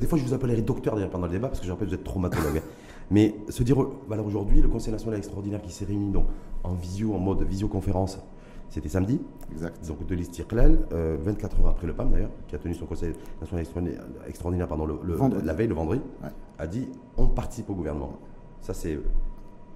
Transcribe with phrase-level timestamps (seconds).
[0.00, 1.92] Des fois, je vous appellerai docteur d'ailleurs pendant le débat parce que je rappelle que
[1.92, 2.62] vous êtes traumatologue.
[3.10, 3.76] Mais se dire,
[4.10, 6.26] alors aujourd'hui, le Conseil national extraordinaire qui s'est réuni donc,
[6.64, 8.18] en visio, en mode visioconférence,
[8.68, 9.84] c'était samedi, Exact.
[9.88, 13.14] donc de l'Istiklal, euh, 24 heures après le PAM d'ailleurs, qui a tenu son Conseil
[13.40, 16.28] national extraordinaire, extraordinaire le, le- la veille, le vendredi, Ouais.
[16.58, 18.12] a dit on participe au gouvernement.
[18.60, 18.98] Ça c'est.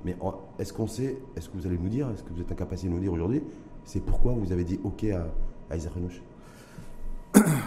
[0.04, 0.16] Mais
[0.60, 2.88] est-ce qu'on sait, est-ce que vous allez nous dire, est-ce que vous êtes en capacité
[2.88, 3.42] de nous dire aujourd'hui,
[3.84, 5.26] c'est pourquoi vous avez dit OK à,
[5.70, 6.22] à Isaac Renouch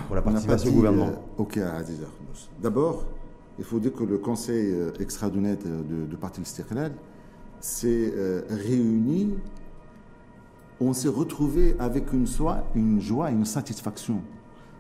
[0.07, 1.81] Pour la participation au gouvernement euh, OK à.
[2.61, 3.05] D'abord,
[3.59, 6.93] il faut dire que le Conseil euh, extraordinaire de, de, de Parti Istiqlal
[7.59, 9.33] s'est euh, réuni.
[10.79, 14.15] On s'est retrouvé avec une joie, une joie et une satisfaction.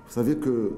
[0.07, 0.73] Vous savez que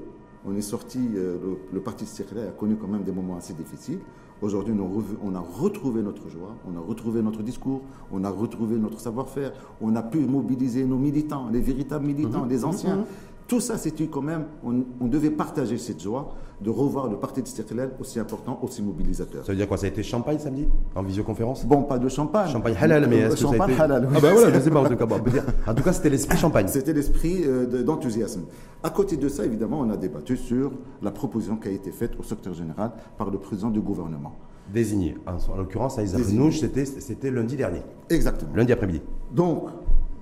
[0.46, 3.52] on est sorti, euh, le, le Parti Istiqlal a connu quand même des moments assez
[3.52, 4.00] difficiles.
[4.42, 8.24] Aujourd'hui, on, a revu- on a retrouvé notre joie, on a retrouvé notre discours, on
[8.24, 13.04] a retrouvé notre savoir-faire, on a pu mobiliser nos militants, les véritables militants, les anciens.
[13.50, 17.40] Tout ça, c'était quand même, on, on devait partager cette joie de revoir le Parti
[17.40, 19.44] Istiqlal aussi important, aussi mobilisateur.
[19.44, 21.64] Ça veut dire quoi Ça a été champagne samedi En visioconférence?
[21.66, 22.48] Bon, pas de champagne.
[22.48, 23.80] Champagne halal, mais est-ce que ça a été...
[23.80, 24.14] halal, oui.
[24.16, 25.04] Ah ben voilà, je sais pas en tout cas.
[25.04, 26.68] Bon, on peut dire- En tout cas, c'était l'esprit champagne.
[26.68, 28.42] C'était l'esprit euh, de- d'enthousiasme.
[28.84, 30.70] À côté de ça, évidemment, on a débattu sur
[31.02, 34.32] la proposition qui a été faite au secrétaire général par le président du gouvernement.
[34.72, 35.16] Désigné.
[35.26, 38.52] En, en l'occurrence, à c'était, c'était lundi dernier, Exactement.
[38.54, 39.02] lundi après-midi.
[39.34, 39.64] Donc,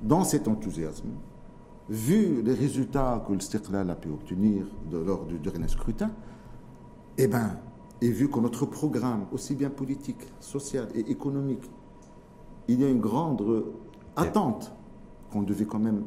[0.02, 1.08] dans cet enthousiasme,
[1.88, 6.10] vu les résultats que le Stiqlal a pu obtenir de, lors du dernier scrutin,
[7.16, 7.56] eh ben,
[8.00, 11.68] et vu que notre programme, aussi bien politique, social et économique,
[12.68, 13.64] il y a une grande
[14.16, 14.72] attente
[15.32, 16.02] qu'on devait quand même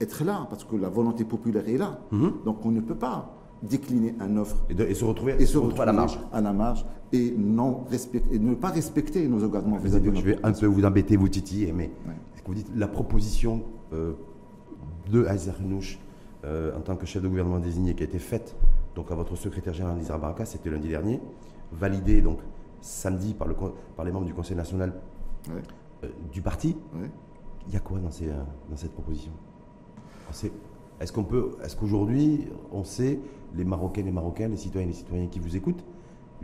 [0.00, 2.00] être là, parce que la volonté populaire est là.
[2.44, 5.56] Donc, on ne peut pas décliner un offre Et, de- et se retrouver, et se
[5.56, 6.18] retrouver à la marge.
[6.32, 10.38] à la marge et, non respect- et ne pas respecter nos engagements vis-à-vis je vais
[10.42, 12.14] un peu vous embêter, vous titiller, mais Ouais.
[12.34, 13.62] est-ce que vous dites la proposition
[13.92, 14.14] euh,
[15.10, 15.98] de Azer Renouch
[16.44, 18.56] euh, en tant que chef de gouvernement désigné qui a été faite
[18.94, 21.20] donc à votre secrétaire général Nizar Baraka, c'était lundi dernier,
[21.72, 22.38] validée donc
[22.80, 24.92] samedi par, le, con- par les membres du Conseil national
[25.48, 25.62] Ouais,
[26.04, 26.76] euh, du parti.
[26.94, 27.10] ouais.
[27.68, 28.32] Il y a quoi dans, ces, euh,
[28.70, 29.32] dans cette proposition?
[31.00, 33.18] Est-ce qu'on peut, est-ce qu'aujourd'hui, on sait,
[33.54, 35.84] les Marocains et Marocains, les citoyens et les citoyens qui vous écoutent,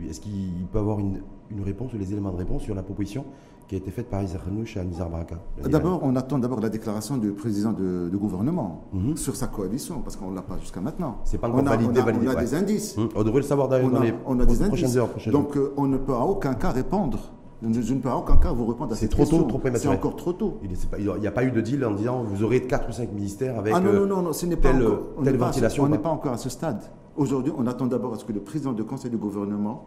[0.01, 1.21] est-ce qu'il peut avoir une,
[1.51, 3.25] une réponse ou les éléments de réponse sur la proposition
[3.69, 6.69] qui a été faite par Isaac Renouch à Baraka lundi D'abord, on attend d'abord la
[6.69, 9.15] déclaration du président de, de gouvernement Mhm.
[9.15, 11.19] sur sa coalition, parce qu'on ne l'a pas jusqu'à maintenant.
[11.23, 12.41] C'est pas encore on a, validé, on a, validé, on a ouais.
[12.41, 12.97] des indices.
[12.97, 14.97] Hum, On devrait le savoir d'ailleurs On dans a, les on a des prochaines indices.
[14.97, 15.09] heures.
[15.09, 15.33] Prochaines.
[15.33, 17.19] Donc, euh, on ne peut à aucun cas répondre.
[17.61, 19.59] Je, ne peux à aucun cas vous répondre à C'est cette trop tôt, question.
[19.59, 20.57] trop C'est encore trop tôt.
[20.97, 23.59] Il n'y a pas eu de deal en disant vous aurez 4 ou 5 ministères
[23.59, 24.99] avec ah non, euh, non, non, non, ce n'est pas telle, encore.
[25.17, 25.83] on telle ce- ventilation.
[25.83, 26.81] On n'est pas encore à ce stade.
[27.17, 29.83] Aujourd'hui, on attend d'abord à ce que le président du conseil du gouvernement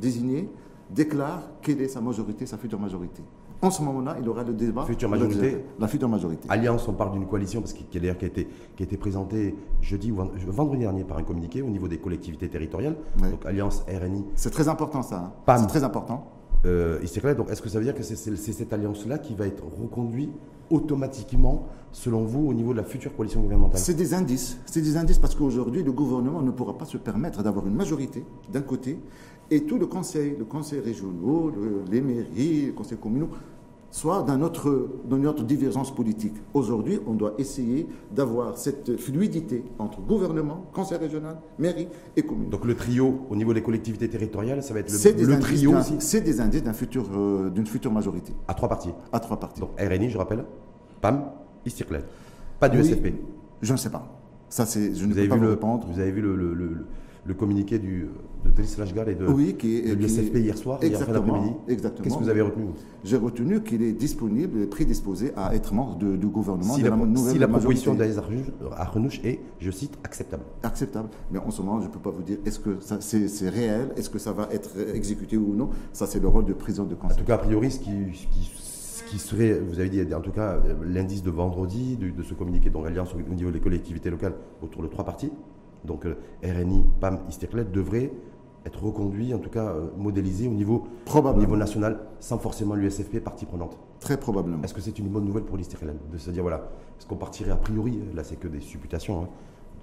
[0.00, 0.48] désigné
[0.90, 3.22] déclare quelle est sa majorité, sa future majorité.
[3.60, 4.84] En ce moment-là, il aura le débat.
[4.84, 5.64] Future majorité.
[5.80, 6.46] La future majorité.
[6.48, 8.86] Alliance, on parle d'une coalition parce qu'il y a d'ailleurs qui a été, qui a
[8.86, 12.94] été présentée jeudi ou vend- vendredi dernier par un communiqué au niveau des collectivités territoriales.
[13.20, 15.32] Donc Alliance RNI, C'est très important ça.
[15.48, 15.56] hein.
[15.58, 16.30] C'est très important.
[16.66, 17.00] euh.
[17.36, 19.64] Donc est-ce que ça veut dire que c'est c'est- c'est cette alliance-là qui va être
[19.80, 20.30] reconduite
[20.70, 23.80] automatiquement, selon vous, au niveau de la future coalition gouvernementale?
[23.80, 24.58] C'est des indices.
[24.66, 28.24] C'est des indices parce qu'aujourd'hui, le gouvernement ne pourra pas se permettre d'avoir une majorité
[28.52, 28.98] d'un côté
[29.50, 33.28] et tout le conseil, le conseil régional, le- les mairies, les conseils communaux,
[33.90, 36.34] soit dans notre, dans notre divergence politique.
[36.52, 42.50] Aujourd'hui, on doit essayer d'avoir cette fluidité entre gouvernement, conseil régional, mairie et commune.
[42.50, 45.94] Donc le trio au niveau des collectivités territoriales, ça va être le, le trio aussi
[46.00, 48.92] c'est des indices futur, euh, d'une future majorité à trois parties.
[49.10, 49.60] à trois partis.
[49.60, 50.44] Donc RNI, je rappelle,
[51.00, 51.24] PAM,
[51.64, 52.04] Istiklal.
[52.60, 53.14] Pas du Oui, SFP.
[53.62, 54.06] Je ne sais pas.
[54.50, 55.86] Ça, je ne Vous peux avez, pas vu vous le, répondre.
[55.90, 56.86] vous avez vu le, le- le-
[57.24, 58.08] le communiqué du,
[58.56, 62.04] de Lashgar et de, Oui, qui de hier soir, hier fin Exactement, exactement.
[62.04, 62.64] Qu'est-ce que vous avez retenu
[63.04, 66.88] J'ai retenu qu'il est disponible et prédisposé à être membre de- du gouvernement si de
[66.88, 67.96] la, la, nouvelle si la proposition
[68.76, 70.42] Arnouch est, je cite, acceptable.
[70.62, 71.08] acceptable.
[71.30, 73.90] Mais en ce moment, je ne peux pas vous dire est-ce que ça- c'est réel,
[73.96, 75.70] est-ce que ça va être exécuté ou non?
[75.92, 77.18] Ça, c'est le rôle du président de En conseil.
[77.18, 81.22] tout cas, a priori, ce qui, serait, vous avez dit, en tout cas, euh, l'indice
[81.22, 84.88] de vendredi de, de ce communiqué dont Alliance au niveau des collectivités locales autour de
[84.88, 85.32] trois partis,
[85.84, 88.12] donc euh, RNI, PAM, Istiklal, devrait
[88.68, 91.44] être reconduit, en tout cas euh, modélisé au niveau, Probablement.
[91.44, 93.76] niveau national, sans forcément l'USFP partie prenante.
[94.00, 94.62] Très probablement.
[94.62, 97.50] Est-ce que c'est une bonne nouvelle pour l'Istiklal de se dire, voilà, est-ce qu'on partirait
[97.50, 99.28] a priori, là c'est que des supputations, hein,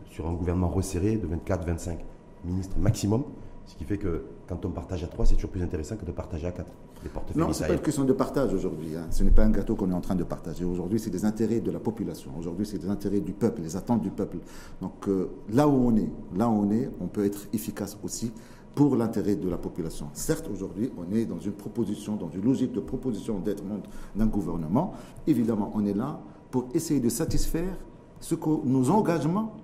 [0.09, 1.98] sur un gouvernement resserré de 24-25
[2.45, 3.24] ministres maximum,
[3.65, 6.12] ce qui fait que quand on partage à 3, c'est toujours plus intéressant que de
[6.12, 6.65] partager à 4.
[7.04, 8.95] Les portefeuilles Non, ce n'est pas une question de partage aujourd'hui.
[8.95, 9.07] hein.
[9.09, 10.63] Ce n'est pas un gâteau qu'on est en train de partager.
[10.63, 12.31] Aujourd'hui, c'est des intérêts de la population.
[12.39, 14.38] Aujourd'hui, c'est des intérêts du peuple, les attentes du peuple.
[14.81, 18.31] Donc euh, là où on est, là où on est, on peut être efficace aussi
[18.75, 20.10] pour l'intérêt de la population.
[20.13, 24.27] Certes, aujourd'hui, on est dans une proposition, dans une logique de proposition d'être membre d'un
[24.27, 24.94] gouvernement.
[25.25, 26.19] Évidemment, on est là
[26.51, 27.77] pour essayer de satisfaire
[28.19, 29.56] ce que nos engagements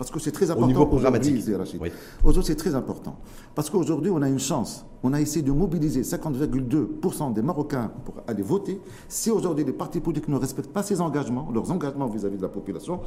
[0.00, 0.64] parce que c'est très important.
[0.64, 1.56] Au niveau aujourd'hui, programmatique.
[1.58, 1.78] Rachid.
[1.82, 1.90] Oui.
[2.24, 3.16] Aujourd'hui, c'est très important.
[3.54, 4.86] Parce qu'aujourd'hui, on a une chance.
[5.02, 8.80] On a essayé de mobiliser 50,2% des Marocains pour aller voter.
[9.10, 12.48] Si aujourd'hui les partis politiques ne respectent pas ces engagements, leurs engagements vis-à-vis de la
[12.48, 13.00] population,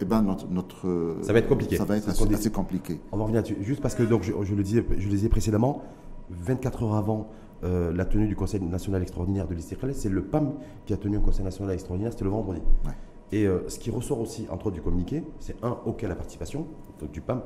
[0.00, 1.76] eh ben notre, notre- Ça va être compliqué.
[1.76, 3.00] Ça va être assez, compliqué.
[3.12, 3.56] On va revenir là-dessus.
[3.62, 5.82] Juste parce que donc, je, je le disais, je le disais précédemment,
[6.30, 7.28] 24 heures avant
[7.64, 10.52] euh, la tenue du Conseil national extraordinaire de l'Istiklal, c'est le PAM
[10.86, 12.60] qui a tenu un Conseil national extraordinaire, c'était le vendredi.
[12.86, 12.92] Ouais.
[13.32, 16.66] Et euh, ce qui ressort aussi, entre autres du communiqué, c'est un, auquel la participation
[17.00, 17.42] donc du PAM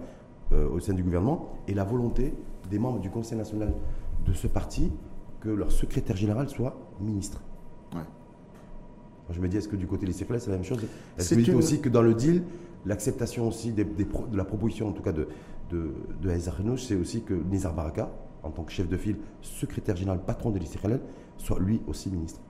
[0.52, 2.34] euh, au sein du gouvernement, et la volonté
[2.70, 3.72] des membres du Conseil national
[4.26, 4.92] de ce parti
[5.40, 7.40] que leur secrétaire général soit ministre.
[7.94, 8.02] Ouais.
[9.28, 10.80] Moi, je me dis, est-ce que du côté des Istiklal, c'est la même chose?
[11.16, 12.42] Est-ce que une- aussi que dans le deal,
[12.84, 15.28] l'acceptation aussi des, des pro- de la proposition, en tout cas de,
[15.70, 15.90] de,
[16.22, 18.10] de c'est aussi que Nizar Baraka,
[18.42, 21.00] en tant que chef de file, secrétaire général, patron de l'Istiklal,
[21.38, 22.40] soit lui aussi ministre.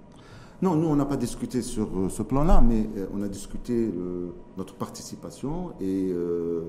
[0.63, 3.75] Non, nous, on n'a pas discuté sur euh, ce plan-là, mais euh, on a discuté
[3.75, 6.63] euh, notre participation et, euh,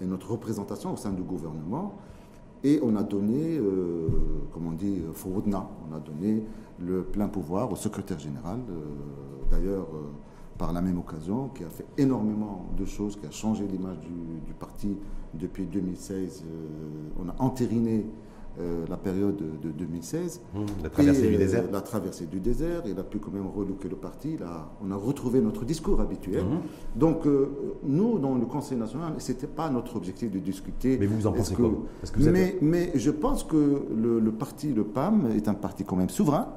[0.00, 1.94] et notre représentation au sein du gouvernement.
[2.64, 4.08] Et on a donné, euh,
[4.52, 6.42] comme on dit, Fouroudna, on a donné
[6.80, 8.80] le plein pouvoir au secrétaire général, euh,
[9.50, 10.10] d'ailleurs, euh,
[10.58, 14.54] par la même occasion, qui a fait énormément de choses, qui a changé l'image du,
[14.58, 14.96] parti
[15.34, 16.44] depuis 2016.
[16.46, 18.06] euh, on a entériné
[18.60, 20.40] euh, la période de 2016.
[20.82, 21.64] La traversée Et, du euh, désert.
[21.72, 22.82] La traversée du désert.
[22.86, 24.36] Il a pu quand même relooker le parti.
[24.38, 26.44] Là, on a retrouvé notre discours habituel.
[26.44, 26.60] Mhm.
[26.94, 27.48] Donc, euh,
[27.82, 30.96] nous, dans le Conseil national, ce n'était pas notre objectif de discuter.
[30.98, 31.70] Mais vous, en pensez que- quoi
[32.12, 32.30] que vous
[32.62, 36.48] mais je pense que le, le parti, le PAM, est un parti quand même souverain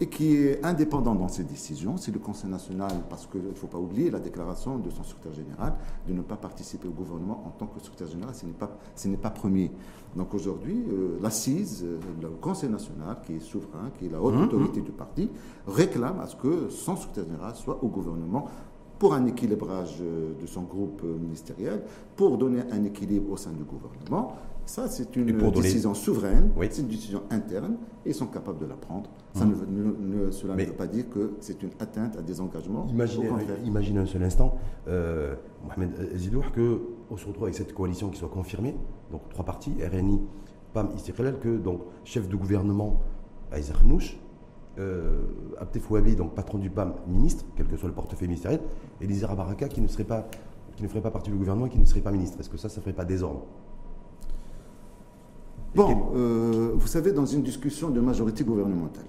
[0.00, 1.96] Et qui est indépendant dans ses décisions.
[1.96, 5.32] C'est le Conseil national, parce qu'il ne faut pas oublier la déclaration de son secrétaire
[5.34, 5.74] général
[6.06, 9.08] de ne pas participer au gouvernement en tant que secrétaire général, ce n'est pas, ce
[9.08, 9.70] n'est pas premier.
[10.16, 14.34] Donc aujourd'hui, euh, l'assise, euh, le Conseil national, qui est souverain, qui est la haute
[14.34, 15.30] Mhm, autorité du parti,
[15.66, 18.46] réclame à ce que son secrétaire général soit au gouvernement
[18.98, 21.82] pour un équilibrage euh, de son groupe ministériel,
[22.16, 24.34] pour donner un équilibre au sein du gouvernement.
[24.68, 26.68] Ça, c'est une décision souveraine, Oui.
[26.70, 29.08] c'est une décision interne, et ils sont capables de la prendre.
[29.32, 32.18] Ça ne, veut- ne- ne- cela Mais- ne veut pas dire que c'est une atteinte
[32.18, 32.86] à des engagements.
[33.64, 34.56] Imaginez, un seul instant,
[34.86, 35.34] euh,
[35.64, 38.76] Mohamed Zidour, qu'on se retrouve avec cette coalition qui soit confirmée,
[39.10, 40.20] donc trois partis, RNI,
[40.74, 43.00] PAM, Istiklal, que donc chef de gouvernement
[43.50, 44.18] Aïssa Renouch,
[44.78, 45.22] euh,
[45.58, 48.60] Abdel Fouabi, donc patron du PAM, ministre, quel que soit le portefeuille ministériel,
[49.00, 50.28] et Lizera Baraka qui ne, serait pas,
[50.76, 52.38] qui ne ferait pas partie du gouvernement et qui ne serait pas ministre.
[52.38, 53.46] Est-ce que ça, ça ne ferait pas désordre?
[55.78, 59.04] Bon, euh, vous savez, dans une discussion de majorité gouvernementale,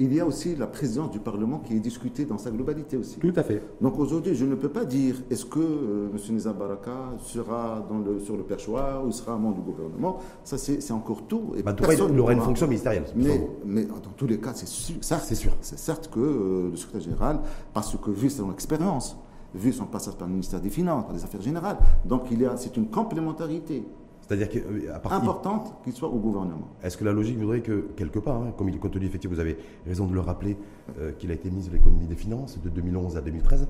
[0.00, 3.20] il y a aussi la présidence du Parlement qui est discutée dans sa globalité aussi.
[3.20, 3.62] Tout à fait.
[3.80, 6.34] Donc aujourd'hui, je ne peux pas dire est-ce que euh, M.
[6.34, 10.18] Nizam Baraka sera dans le, sur le perchoir ou sera membre du gouvernement.
[10.42, 11.52] Ça, c'est encore tout.
[11.56, 13.04] Et Bah, en tout cas, personne il aura une fonction ministérielle.
[13.14, 15.52] Mais, mais dans tous les cas, c'est sûr, certes, C'est sûr.
[15.60, 17.40] C'est certes que euh, le secrétaire général,
[17.72, 19.16] parce que vu son expérience,
[19.54, 22.46] vu son passage par le ministère des Finances, par les Affaires générales, donc il y
[22.46, 23.84] a, c'est une complémentarité
[24.22, 26.68] C'est-à-dire qu'à partir, importante qu'il soit au gouvernement.
[26.82, 29.40] Est-ce que la logique voudrait que, quelque part, hein, comme il est contenu, effectivement, vous
[29.40, 30.56] avez raison de le rappeler,
[30.98, 33.68] euh, qu'il a été ministre de l'économie et des finances de 2011 à 2013,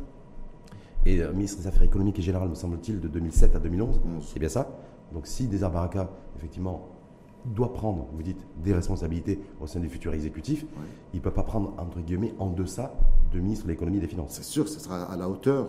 [1.07, 4.31] et euh, ministre des Affaires économiques et générales, me semble-t-il, de 2007 à 2011, Onze.
[4.33, 4.71] c'est bien ça?
[5.13, 6.89] Donc si Desar Baraka, effectivement,
[7.45, 10.65] doit prendre, vous dites, des responsabilités au sein du futur exécutif,
[11.13, 12.95] il ne peut pas prendre, entre guillemets, en deçà
[13.33, 14.33] de ministre de l'économie et des finances.
[14.33, 15.69] C'est sûr, ce sera à la hauteur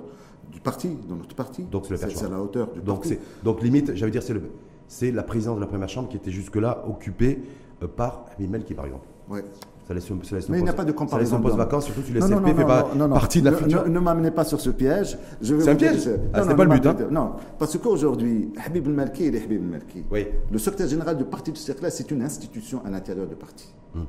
[0.52, 1.64] du parti, de notre parti.
[1.64, 1.98] Donc, c'est le.
[2.12, 3.18] C'est à la hauteur du Donc, parti.
[3.44, 4.52] donc limite, j'allais dire, c'est, le,
[4.94, 7.42] c'est la présidence de la première chambre qui était jusque-là occupée
[7.82, 9.08] euh, par Hamid Melki, par exemple.
[9.28, 9.44] Ouais.
[9.88, 11.38] Ça laisse, ça laisse Mais il n'y a pas de Ça laisse comparaison.
[11.38, 11.66] son poste blanc.
[11.66, 13.84] vacant, surtout si le non, fait pas partie de la Ne- future.
[13.86, 15.18] Ne, ne m'amenez pas sur ce piège.
[15.42, 16.96] C'est un piège Ah, non, c'est pas le but, hein.
[17.10, 20.04] Non, parce qu'aujourd'hui, Habib El Malki, il est Habib El Malki.
[20.12, 20.28] Oui.
[20.52, 23.74] Le secrétaire général du parti du cercle, c'est une institution à l'intérieur du parti.
[23.96, 24.04] Hmm.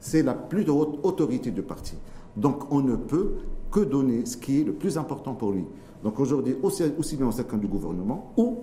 [0.00, 1.96] C'est la plus haute autorité du parti.
[2.36, 3.34] Donc on ne peut
[3.70, 5.64] que donner ce qui est le plus important pour lui.
[6.02, 8.58] Donc aujourd'hui, aussi, aussi bien au sein du gouvernement ou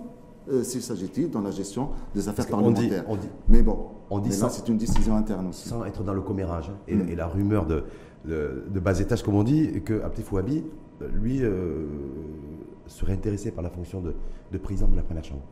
[0.50, 3.04] euh, s'il s'agit-il dans la gestion des affaires Parce qu'on dit- parlementaires.
[3.08, 5.68] on dit- Mais bon, on dit mais là, c'est une décision interne aussi.
[5.68, 7.08] Sans être dans le commérage hein, et, Mm.
[7.08, 7.84] et la rumeur de,
[8.24, 10.64] de, de bas étage, comme on dit, que Abdel Fouabi,
[11.02, 11.86] euh, lui, euh,
[12.86, 14.14] serait intéressé par la fonction de,
[14.52, 15.42] de président de la première chambre.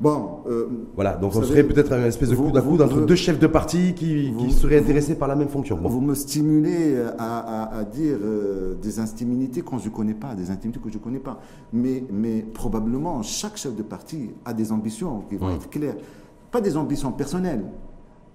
[0.00, 3.00] Bon, euh, Voilà, donc on savez, serait peut-être un espèce de coup d'un coude entre
[3.06, 5.76] deux chefs de parti qui, qui seraient vous- intéressés par la même fonction.
[5.78, 5.88] Bon.
[5.88, 10.34] Vous me stimulez à, à- à dire euh, des intimités quand je ne connais pas,
[10.34, 11.38] des intimités que je ne connais pas.
[11.72, 15.54] Mais, mais probablement, chaque chef de parti a des ambitions qui vont Oui.
[15.54, 15.96] être claires.
[16.50, 17.64] Pas des ambitions personnelles,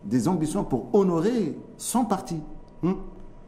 [0.05, 2.37] des ambitions pour honorer son parti.
[2.81, 2.93] Hmm.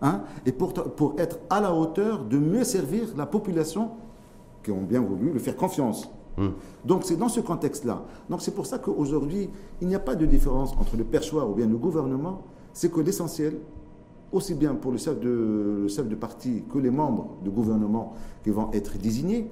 [0.02, 3.92] Hein, et pour, pour être à la hauteur de mieux servir la population
[4.64, 6.12] qui ont bien voulu le faire confiance.
[6.38, 6.50] Hmm.
[6.86, 8.04] Donc c'est dans ce contexte-là.
[8.30, 9.50] Donc c'est pour ça qu'aujourd'hui,
[9.82, 12.42] il n'y a pas de différence entre le perchoir ou bien le gouvernement.
[12.74, 13.56] C'est que l'essentiel,
[14.32, 18.14] aussi bien pour le chef, de, le chef de parti que les membres du gouvernement
[18.44, 19.50] qui vont être désignés,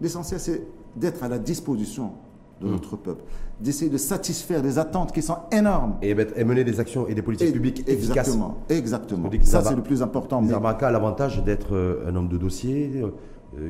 [0.00, 0.62] L'essentiel, c'est
[0.94, 2.12] d'être à la disposition
[2.60, 2.70] de Mm.
[2.70, 3.24] notre peuple,
[3.60, 5.96] d'essayer de satisfaire des attentes qui sont énormes.
[6.02, 8.28] Et, mener des actions et des politiques Et- publiques efficaces.
[8.28, 9.28] Exactement, exactement.
[9.28, 10.40] Dis que Ça, c'est le plus important.
[10.40, 13.10] mais- Zarbarka a l'avantage d'être euh, un homme de dossier euh,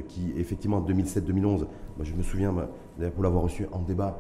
[0.09, 1.67] qui, effectivement, en 2007-2011, moi,
[2.03, 2.55] je me souviens,
[2.99, 4.19] d'ailleurs, pour l'avoir reçu en débat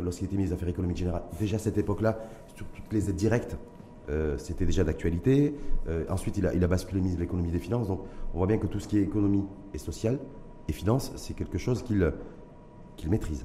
[0.00, 2.18] lorsqu'il était ministre des Affaires économiques générales, déjà à cette époque-là,
[2.54, 3.56] sur toutes les aides directes,
[4.10, 5.54] euh, c'était déjà d'actualité.
[5.88, 7.88] Euh, ensuite, il a, basculé ministre de l'économie des finances.
[7.88, 8.00] Donc,
[8.34, 9.44] on voit bien que tout ce qui est économie
[9.74, 10.18] et sociale
[10.68, 13.44] et finance, c'est quelque chose qu'il maîtrise.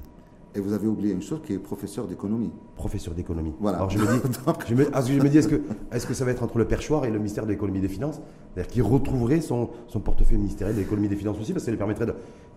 [0.58, 2.50] Et vous avez oublié une chose qui est professeur d'économie.
[2.74, 3.52] Professeur d'économie.
[3.60, 3.78] Voilà.
[3.78, 4.28] Alors je me dis,
[4.68, 5.54] je me, ah, je me dis est-ce que,
[5.92, 7.88] est que ça va être entre le perchoir et le ministère de l'économie et des
[7.88, 8.20] finances?
[8.54, 11.66] C'est-à-dire qu'il retrouverait son, son portefeuille ministériel de l'économie et des finances aussi, parce que
[11.66, 12.14] ça lui permettrait de.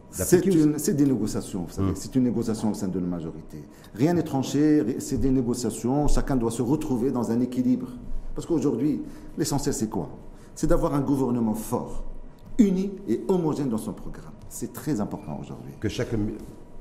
[0.09, 1.91] C'est une- c'est des négociations, vous savez.
[1.91, 1.95] Mm.
[1.95, 3.57] C'est une négociation au sein de la majorité.
[3.93, 6.07] Rien n'est tranché, c'est des négociations.
[6.07, 7.87] Chacun doit se retrouver dans un équilibre.
[8.33, 9.03] Parce qu'aujourd'hui,
[9.37, 10.09] l'essentiel, c'est quoi?
[10.55, 12.03] C'est d'avoir un gouvernement fort,
[12.57, 14.33] uni et homogène dans son programme.
[14.49, 15.71] C'est très important aujourd'hui.
[15.79, 16.09] Que chaque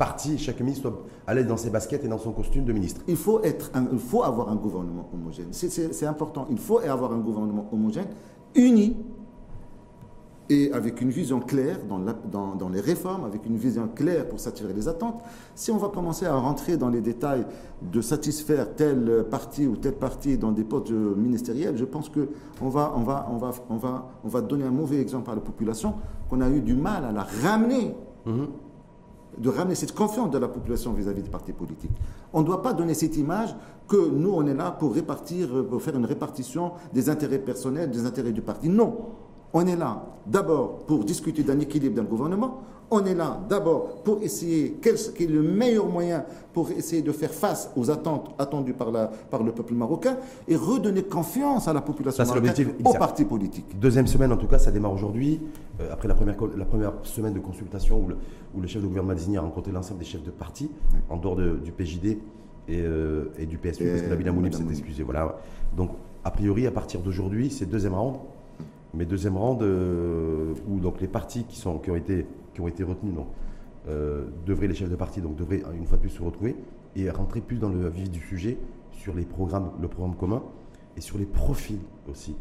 [0.05, 3.03] parti, chaque ministre soit à l'aise dans ses baskets et dans son costume de ministre.
[3.07, 5.49] Il faut, être un- il faut avoir un gouvernement homogène.
[5.53, 6.47] C'est- important.
[6.51, 8.07] Il faut avoir un gouvernement homogène,
[8.55, 8.97] uni
[10.49, 14.27] et avec une vision claire dans, la- dans- dans les réformes, avec une vision claire
[14.29, 15.21] pour s'attirer les attentes.
[15.55, 17.45] Si on va commencer à rentrer dans les détails
[17.83, 22.93] de satisfaire tel parti ou tel parti dans des postes ministériels, je pense qu'on va,
[22.97, 25.95] on va, on va, on va, on va donner un mauvais exemple à la population
[26.29, 27.95] qu'on a eu du mal à la ramener
[29.39, 31.91] de ramener cette confiance de la population vis-à-vis des partis politiques.
[32.33, 33.55] On ne doit pas donner cette image
[33.89, 38.07] que nous, on est là pour répartir, pour faire une répartition des intérêts personnels, des
[38.07, 38.69] intérêts du parti.
[38.69, 38.97] Non.
[39.53, 42.61] On est là d'abord pour discuter d'un équilibre d'un gouvernement.
[42.93, 47.31] On est là d'abord pour essayer quel est le meilleur moyen pour essayer de faire
[47.31, 50.17] face aux attentes attendues par, la, par le peuple marocain
[50.49, 53.79] et redonner confiance à la population Ça, marocaine, aux partis politiques.
[53.79, 55.41] Deuxième semaine, en tout cas, ça démarre aujourd'hui,
[55.81, 58.17] euh, après la première, co- la première semaine de consultation où le,
[58.57, 60.69] où le chef de gouvernement désigné a rencontré l'ensemble des chefs de parti,
[61.09, 62.19] en dehors de- du PJD et,
[62.81, 64.79] euh, et du PSU, parce que Et Nabil Amounib Madame s'est Mounib.
[64.79, 65.05] excusé.
[65.05, 65.37] Voilà.
[65.77, 65.91] Donc,
[66.25, 68.17] a priori, à partir d'aujourd'hui, c'est deuxième round.
[68.95, 72.69] Mais deuxième round euh, où donc, les partis qui, sont, qui, ont été, qui ont
[72.69, 73.15] été retenus
[73.89, 76.57] euh, devraient, les chefs de parti, donc, devraient une fois de plus se retrouver
[76.97, 78.59] et rentrer plus dans le vif du sujet
[78.93, 80.43] sur les programmes, le programme commun
[80.97, 81.79] et sur les profils
[82.09, 82.35] aussi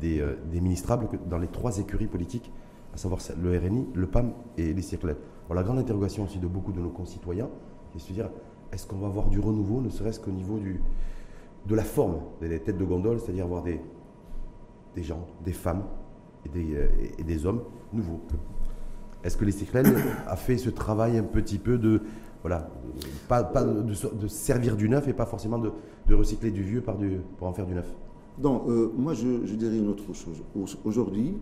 [0.00, 2.52] des, euh, des ministrables dans les trois écuries politiques,
[2.94, 4.94] à savoir le RNI, le PAM et les.
[4.94, 7.48] Alors, la grande interrogation aussi de beaucoup de nos concitoyens,
[7.90, 8.30] c'est de se dire
[8.72, 10.80] est-ce qu'on va avoir du renouveau, ne serait-ce qu'au niveau du,
[11.66, 13.80] de la forme des têtes de gondole, c'est-à-dire avoir des,
[14.96, 15.84] des gens, des femmes
[16.44, 17.62] et des, euh, et- et des hommes
[17.92, 18.20] nouveaux.
[19.22, 19.86] Est-ce que l'Istiklal
[20.26, 22.00] a fait ce travail un petit peu de,
[22.42, 22.68] voilà,
[23.28, 25.70] pas, pas de, servir du neuf et pas forcément de,
[26.08, 27.86] de recycler du vieux par du, pour en faire du neuf?
[28.38, 30.42] Donc, euh, moi, je, je dirais une autre chose.
[30.54, 31.36] Au- Aujourd'hui,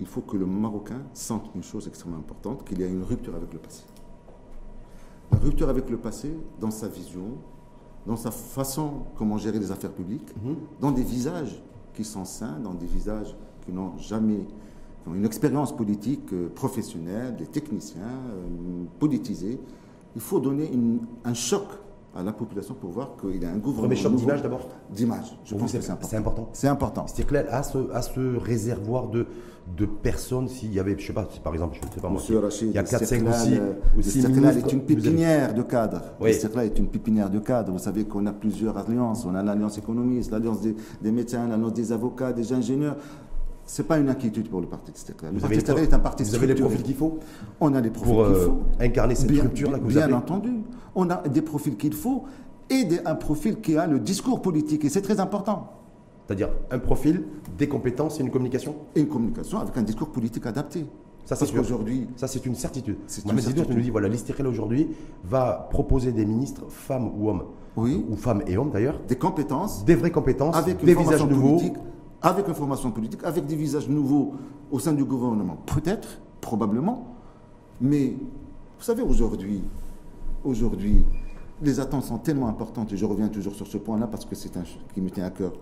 [0.00, 3.34] il faut que le Marocain sente une chose extrêmement importante, qu'il y a une rupture
[3.34, 3.84] avec le passé.
[5.32, 7.36] La rupture avec le passé, dans sa vision,
[8.06, 10.28] dans sa façon comment gérer les affaires publiques,
[10.80, 11.62] dans des visages
[12.00, 14.46] qui sont sains, dans des visages qui n'ont jamais
[15.06, 19.60] une expérience politique euh, professionnelle, des techniciens euh, politisés.
[20.14, 20.70] Il faut donner
[21.24, 21.66] un choc
[22.14, 23.82] à la population pour voir qu'il y a un gouvernement.
[23.82, 25.38] Premier choc d'image d'abord D'image.
[25.44, 26.08] Je pense que c'est important.
[26.08, 26.48] c'est important.
[26.52, 27.04] C'est important.
[27.06, 29.26] Istiklal a ce, a ce réservoir de,
[29.76, 32.20] de personnes, s'il y avait, je sais pas, par exemple, je ne sais pas moi,
[32.20, 33.26] Monsieur Rachid, il y a 4, 5 ou
[33.98, 36.02] l'Istiklal, 6 euh, ministres, est une pépinière de cadres.
[36.20, 36.30] Oui.
[36.30, 37.72] L'Istiklal est une pépinière de cadres.
[37.72, 39.24] Vous savez qu'on a plusieurs alliances.
[39.24, 42.96] On a l'alliance économiste, l'alliance des, des médecins, l'alliance des avocats, des ingénieurs.
[43.70, 45.32] Ce n'est pas une inquiétude pour le parti Istiklal.
[45.32, 47.20] Le Vous parti pro- est un parti vous avez les profils qu'il faut
[47.60, 48.58] On a les profils pour qu'il euh, faut.
[48.80, 50.50] incarner cette structure-là que vous bien entendu.
[50.96, 52.24] On a des profils qu'il faut
[52.68, 54.84] et un profil qui a le discours politique.
[54.84, 55.70] Et c'est très important.
[56.26, 57.22] C'est-à-dire un profil,
[57.58, 58.74] des compétences et une communication?
[58.96, 60.84] Et une communication avec un discours politique adapté.
[61.24, 62.96] Ça, c'est qu'aujourd'hui, Ça, c'est une certitude.
[63.06, 63.76] C'est Mohamed certitude.
[63.76, 64.88] nous dit voilà, l'Istiklal aujourd'hui
[65.24, 67.44] va proposer des ministres, femmes ou hommes,
[67.76, 68.04] Oui.
[68.10, 71.60] ou femmes et hommes d'ailleurs, des compétences des vraies compétences, avec une des visages nouveaux.
[72.22, 74.34] Avec une formation politique, avec des visages nouveaux
[74.70, 75.56] au sein du gouvernement.
[75.66, 77.06] Peut-être, probablement,
[77.80, 78.10] mais
[78.78, 79.62] vous savez, aujourd'hui,
[80.44, 81.02] aujourd'hui,
[81.62, 84.56] les attentes sont tellement importantes, et je reviens toujours sur ce point-là parce que c'est
[84.56, 84.62] un
[84.94, 85.52] qui me tient à cœur.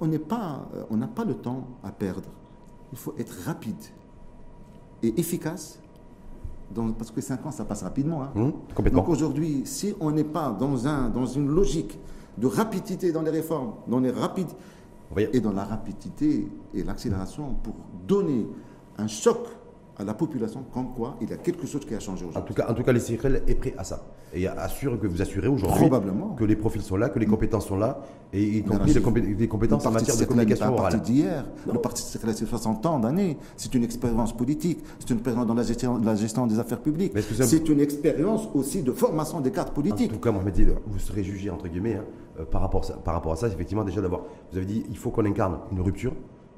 [0.00, 2.28] On n'est pas, euh, on n'a pas le temps à perdre.
[2.92, 3.76] Il faut être rapide
[5.02, 5.78] et efficace,
[6.74, 8.22] dans- parce que 5 ans, ça passe rapidement.
[8.22, 8.30] hein.
[8.74, 9.00] Complètement.
[9.02, 11.98] Donc aujourd'hui, si on n'est pas dans, un, dans une logique
[12.38, 14.50] de rapidité dans les réformes, dans les rapides,
[15.16, 17.74] Et dans la rapidité et l'accélération pour
[18.06, 18.46] donner
[18.96, 19.46] un choc
[19.98, 22.54] à la population, comme quoi il y a quelque chose qui a changé en aujourd'hui.
[22.54, 24.04] tout cas, en tout cas l'Istiklal est prêt à ça.
[24.32, 25.88] Et assure que vous assurez aujourd'hui
[26.36, 29.02] que les profils sont là, que les compétences sont là, et y compris les, Rachid,
[29.02, 30.92] compé- les compétences en matière de communication orale.
[30.92, 31.44] parti d'hier.
[31.72, 33.36] Le Parti Circulaire, c'est 60 ans d'années.
[33.56, 34.78] C'est une expérience politique.
[35.00, 37.12] C'est une expérience dans la gestion, la gestion des affaires publiques.
[37.42, 40.12] C'est une expérience aussi de formation des cadres En politiques.
[40.12, 42.04] tout cas, Mohamed vous serez jugé, entre guillemets, hein,
[42.38, 44.84] euh, par, rapport, à ça- par rapport à ça, effectivement, déjà d'abord, vous avez dit
[44.88, 46.12] il faut qu'on incarne une rupture,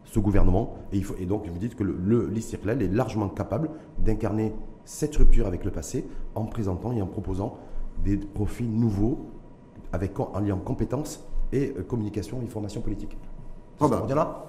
[0.05, 3.71] ce gouvernement, et, il faut, et donc vous dites que le, le est largement capable
[3.99, 4.53] d'incarner
[4.85, 7.59] cette rupture avec le passé en présentant et en proposant
[8.05, 9.27] des profils nouveaux
[9.93, 13.17] avec, en liant compétences et euh, communication et formation politique.
[13.81, 14.05] Ah bah.
[14.09, 14.47] On là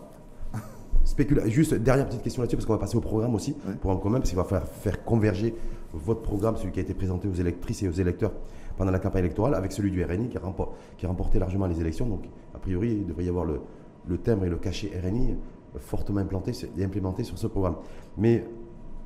[1.06, 3.76] Spécula- Juste, dernière petite question là-dessus, parce qu'on va passer au programme aussi, Ouais.
[3.76, 5.54] programme commun, parce qu'il va faire, faire converger
[5.94, 8.32] votre programme, celui qui a été présenté aux électrices et aux électeurs
[8.78, 11.68] pendant la campagne électorale, avec celui du RNI qui a, rempo- qui a remporté largement
[11.68, 12.08] les élections.
[12.08, 12.24] Donc,
[12.56, 13.60] a priori, il devrait y avoir le,
[14.08, 15.36] le timbre et le cachet RNI
[15.80, 17.76] fortement implanté et implémenté sur ce programme.
[18.18, 18.46] Mais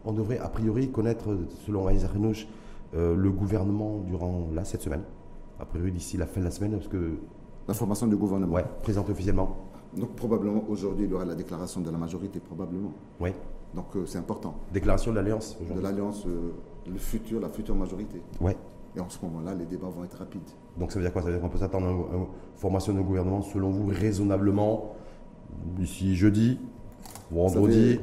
[0.07, 2.47] on devrait, a priori, connaître, selon Aïs Arnouch,
[2.95, 5.03] euh, le gouvernement durant là, cette semaine.
[5.59, 7.17] A priori, d'ici la fin de la semaine, parce que,
[7.67, 8.53] La formation du gouvernement.
[8.53, 9.57] ouais, présenté officiellement.
[9.97, 12.93] Donc probablement aujourd'hui, il y aura la déclaration de la majorité, probablement.
[13.19, 13.31] Oui.
[13.75, 14.55] Donc euh, c'est important.
[14.73, 16.51] Déclaration de l'Alliance De l'alliance, euh,
[16.89, 18.21] le futur, la future majorité.
[18.39, 18.55] Ouais.
[18.95, 20.41] Et en ce moment-là, les débats vont être rapides.
[20.79, 21.21] Donc ça veut dire quoi?
[21.21, 24.93] Ça veut dire qu'on peut s'attendre à une, une formation de gouvernement, selon vous, raisonnablement,
[25.77, 26.59] d'ici jeudi,
[27.31, 27.99] vendredi.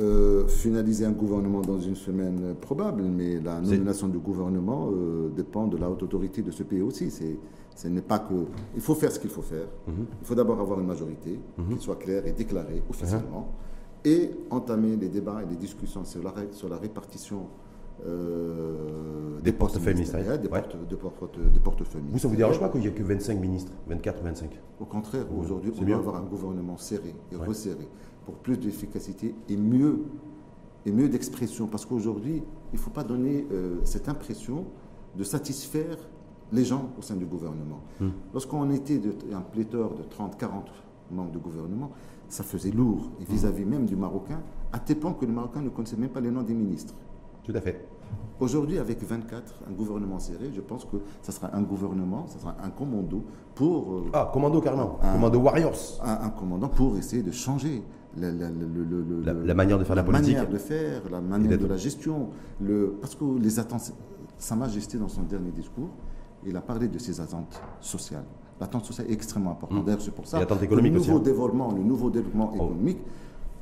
[0.00, 5.28] Euh, finaliser un gouvernement dans une semaine euh, probable, mais la nomination du gouvernement euh,
[5.36, 7.12] dépend de la haute autorité de ce pays aussi.
[7.12, 7.38] C'est,
[7.76, 8.34] ce n'est pas que.
[8.74, 9.66] Il faut faire ce qu'il faut faire.
[9.86, 10.06] Mhm.
[10.20, 11.38] Il faut d'abord avoir une majorité
[11.70, 13.46] qui soit claire et déclarée officiellement,
[14.04, 14.10] Mhm.
[14.12, 17.42] et entamer les débats et les discussions sur la, sur la répartition
[18.04, 22.58] euh, Des postes portefeuilles ministériels, des, porte- des porte- des portefeuilles Vous, ça vous dérange
[22.58, 25.96] pas qu'il n'y ait que 25 ministres 24 ou 25 Au contraire, aujourd'hui, on doit
[25.96, 27.46] avoir un gouvernement serré et Ouais.
[27.46, 27.86] resserré
[28.24, 30.04] pour plus d'efficacité et mieux,
[30.86, 31.66] et mieux d'expression.
[31.66, 34.64] Parce qu'aujourd'hui, il ne faut pas donner euh, cette impression
[35.16, 35.96] de satisfaire
[36.52, 37.80] les gens au sein du gouvernement.
[38.00, 38.10] Hmm.
[38.32, 40.70] Lorsqu'on était de, un pléthore de 30, 40
[41.10, 41.90] membres de gouvernement,
[42.28, 44.40] ça faisait lourd, et vis-à-vis même du Marocain,
[44.72, 46.94] à tel point que le Marocain ne connaissait même pas les noms des ministres.
[47.42, 47.86] Tout à fait.
[48.40, 52.56] Aujourd'hui, avec 24, un gouvernement serré, je pense que ça sera un gouvernement, ça sera
[52.62, 53.22] un commando
[53.54, 54.98] pour euh, Ah, commando carrément.
[55.02, 55.12] Ah.
[55.12, 56.00] Commando Warriors.
[56.02, 57.82] un, un commandant pour essayer de changer
[58.16, 58.50] la, la-
[59.24, 60.34] La- la manière de faire la politique.
[60.34, 62.28] manière de faire, la manière de la gestion.
[62.60, 63.92] Le, parce que les attentes,
[64.38, 65.90] Sa Majesté, dans son dernier discours,
[66.46, 68.24] il a parlé de ses attentes sociales.
[68.60, 69.82] L'attente sociale est extrêmement importante.
[69.82, 69.84] Mm.
[69.84, 71.20] D'ailleurs, c'est pour ça que le aussi, nouveau hein.
[71.20, 72.56] développement, le nouveau développement Oh.
[72.56, 72.98] économique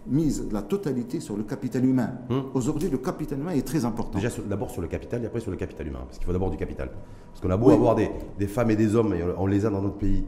[0.06, 2.10] mise la totalité sur le capital humain.
[2.28, 2.40] Mm.
[2.54, 4.18] Aujourd'hui, le capital humain est très important.
[4.18, 6.00] Déjà, d'abord sur le capital et après sur le capital humain.
[6.06, 6.90] Parce qu'il faut d'abord du capital.
[7.30, 7.74] Parce qu'on a beau Oui.
[7.74, 10.24] avoir des, des femmes et des hommes, et on les a dans notre pays,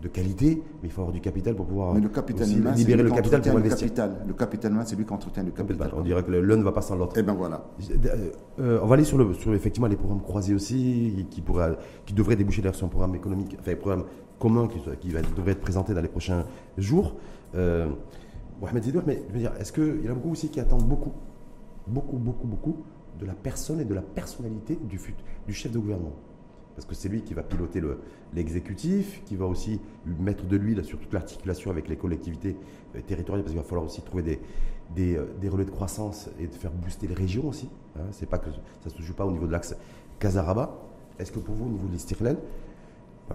[0.00, 2.70] de qualité, mais il faut avoir du capital pour pouvoir Mais le capital aussi humain,
[2.72, 3.80] c'est libérer le capital pour le investir.
[3.88, 4.16] capital.
[4.26, 5.90] Le capital humain, c'est lui qui entretient le capital.
[5.94, 7.18] On dirait que l'un ne va pas sans l'autre.
[7.18, 7.64] Et bien voilà.
[7.90, 11.70] Euh, euh, on va aller sur, le, sur effectivement les programmes croisés aussi, qui, pourra,
[12.06, 14.04] qui devraient déboucher d'ailleurs sur un programme économique, enfin un programme
[14.38, 16.44] commun qui, soit- qui va, devrait être présenté dans les prochains
[16.78, 17.16] jours.
[17.54, 17.88] Euh,
[18.62, 20.86] Mohamed Zidour, mais je veux dire, est-ce qu'il y en a beaucoup aussi qui attendent
[20.88, 21.12] beaucoup,
[21.86, 22.76] beaucoup, beaucoup, beaucoup
[23.18, 26.12] de la personne et de la personnalité du chef de gouvernement?
[26.80, 27.98] Parce que c'est lui qui va piloter le-
[28.34, 29.80] l'exécutif, qui va aussi
[30.18, 32.56] mettre de l'huile sur toute l'articulation avec les collectivités
[32.96, 34.40] euh, territoriales, parce qu'il va falloir aussi trouver
[34.98, 37.68] euh, des relais de croissance et de faire booster les régions aussi.
[37.98, 38.04] Hein.
[38.12, 39.76] C'est pas que ça ne se joue pas au niveau de l'axe
[40.18, 40.78] Casaraba.
[41.18, 42.38] Est-ce que pour vous, au niveau de l'Istirlen,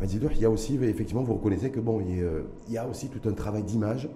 [0.04, 2.30] Zidour, il y a aussi, effectivement, vous reconnaissez que bon, il y a,
[2.68, 4.10] il y a aussi tout un travail d'image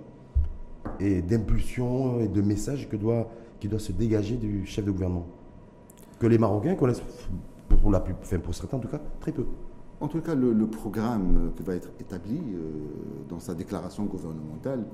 [1.00, 5.28] et d'impulsion et de message que doit, qui doit se dégager du chef de gouvernement
[6.20, 7.02] que les Marocains connaissent,
[7.78, 9.46] pour, la plus, enfin, pour certains en tout cas, très peu.
[10.02, 12.72] En tout cas, le, le programme qui va être établi euh,
[13.30, 14.86] dans sa déclaration gouvernementale,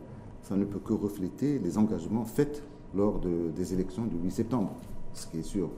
[0.41, 2.63] ça ne peut que refléter les engagements faits
[2.95, 4.71] lors de- des élections du 8 septembre,
[5.13, 5.69] ce qui est sûr.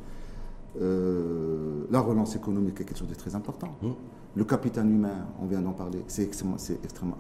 [0.80, 3.70] Euh, la relance économique est quelque chose de très important.
[3.82, 3.88] Mmh.
[4.36, 6.58] Le capital humain, on vient d'en parler, c'est extrêmement,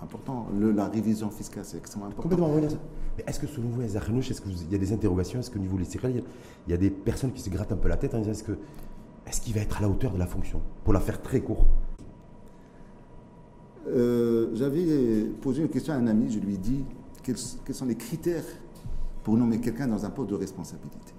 [0.03, 0.47] important.
[0.59, 2.29] Le- la révision fiscale, c'est extrêmement important.
[2.29, 2.61] Complètement, oui.
[3.17, 5.81] Mais est-ce que selon vous, est-ce qu'il y a des interrogations Est-ce qu'au niveau de
[5.81, 6.25] l'Israël, il y a-
[6.67, 8.43] il y a des personnes qui se grattent un peu la tête en disant est-ce
[8.43, 8.51] que
[9.27, 11.65] est-ce qu'il va être à la hauteur de la fonction Pour la faire très court?
[13.87, 16.85] Euh, J'avais posé une question à un ami, je lui ai dit
[17.23, 18.45] quels, sont les critères
[19.23, 21.13] pour nommer quelqu'un dans un poste de responsabilité.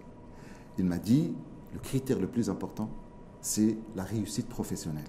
[0.79, 1.35] Il m'a dit
[1.73, 2.89] le critère le plus important,
[3.41, 5.05] c'est la réussite professionnelle.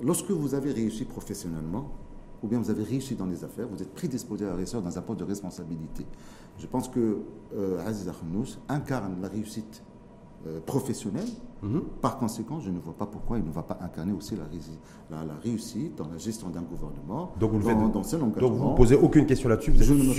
[0.00, 1.90] Lorsque vous avez réussi professionnellement,
[2.42, 5.02] ou bien vous avez réussi dans les affaires, vous êtes prédisposé à réussir dans un
[5.02, 6.06] poste de responsabilité.
[6.58, 7.18] Je pense que
[7.56, 9.82] euh, Aziz Akhnous incarne la réussite
[10.46, 11.26] euh, professionnelle.
[11.62, 11.82] Mhm.
[12.00, 14.78] Par conséquent, je ne vois pas pourquoi il ne va pas incarner aussi la, réusi-
[15.10, 17.32] la- la réussite dans la gestion d'un gouvernement,
[18.40, 20.12] Donc vous ne posez aucune question là-dessus, vous Je ne êtes me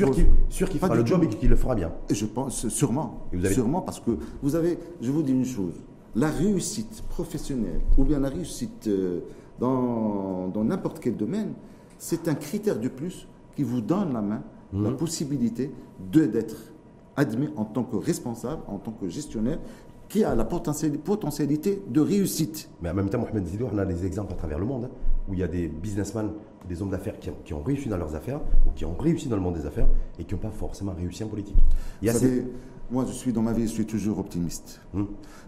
[0.50, 1.92] sûr qu'il fera le job et qu'il le fera bien.
[2.10, 5.32] Et je pense sûrement, Et vous avez- sûrement parce que vous avez, je vous dis
[5.32, 5.74] une chose,
[6.16, 9.22] la réussite professionnelle ou bien la réussite euh,
[9.60, 11.54] dans dans n'importe quel domaine,
[11.98, 14.42] c'est un critère de plus qui vous donne la main,
[14.74, 15.72] la possibilité
[16.12, 16.56] de d'être
[17.16, 19.60] admis en tant que responsable, en tant que gestionnaire,
[20.10, 22.70] qui a la potentiali- potentialité de réussite.
[22.82, 24.90] Mais en même temps, Mohamed Zidou, on a des exemples à travers le monde hein,
[25.30, 26.32] où il y a des businessmen,
[26.68, 29.28] des hommes d'affaires qui, ont- qui ont réussi dans leurs affaires ou qui ont réussi
[29.30, 29.88] dans le monde des affaires
[30.20, 31.56] et qui n'ont pas forcément réussi en politique.
[32.02, 32.52] Il y a Vous ces- savez,
[32.92, 34.82] moi, je suis dans ma vie, je suis toujours optimiste.
[34.94, 35.04] Hmm.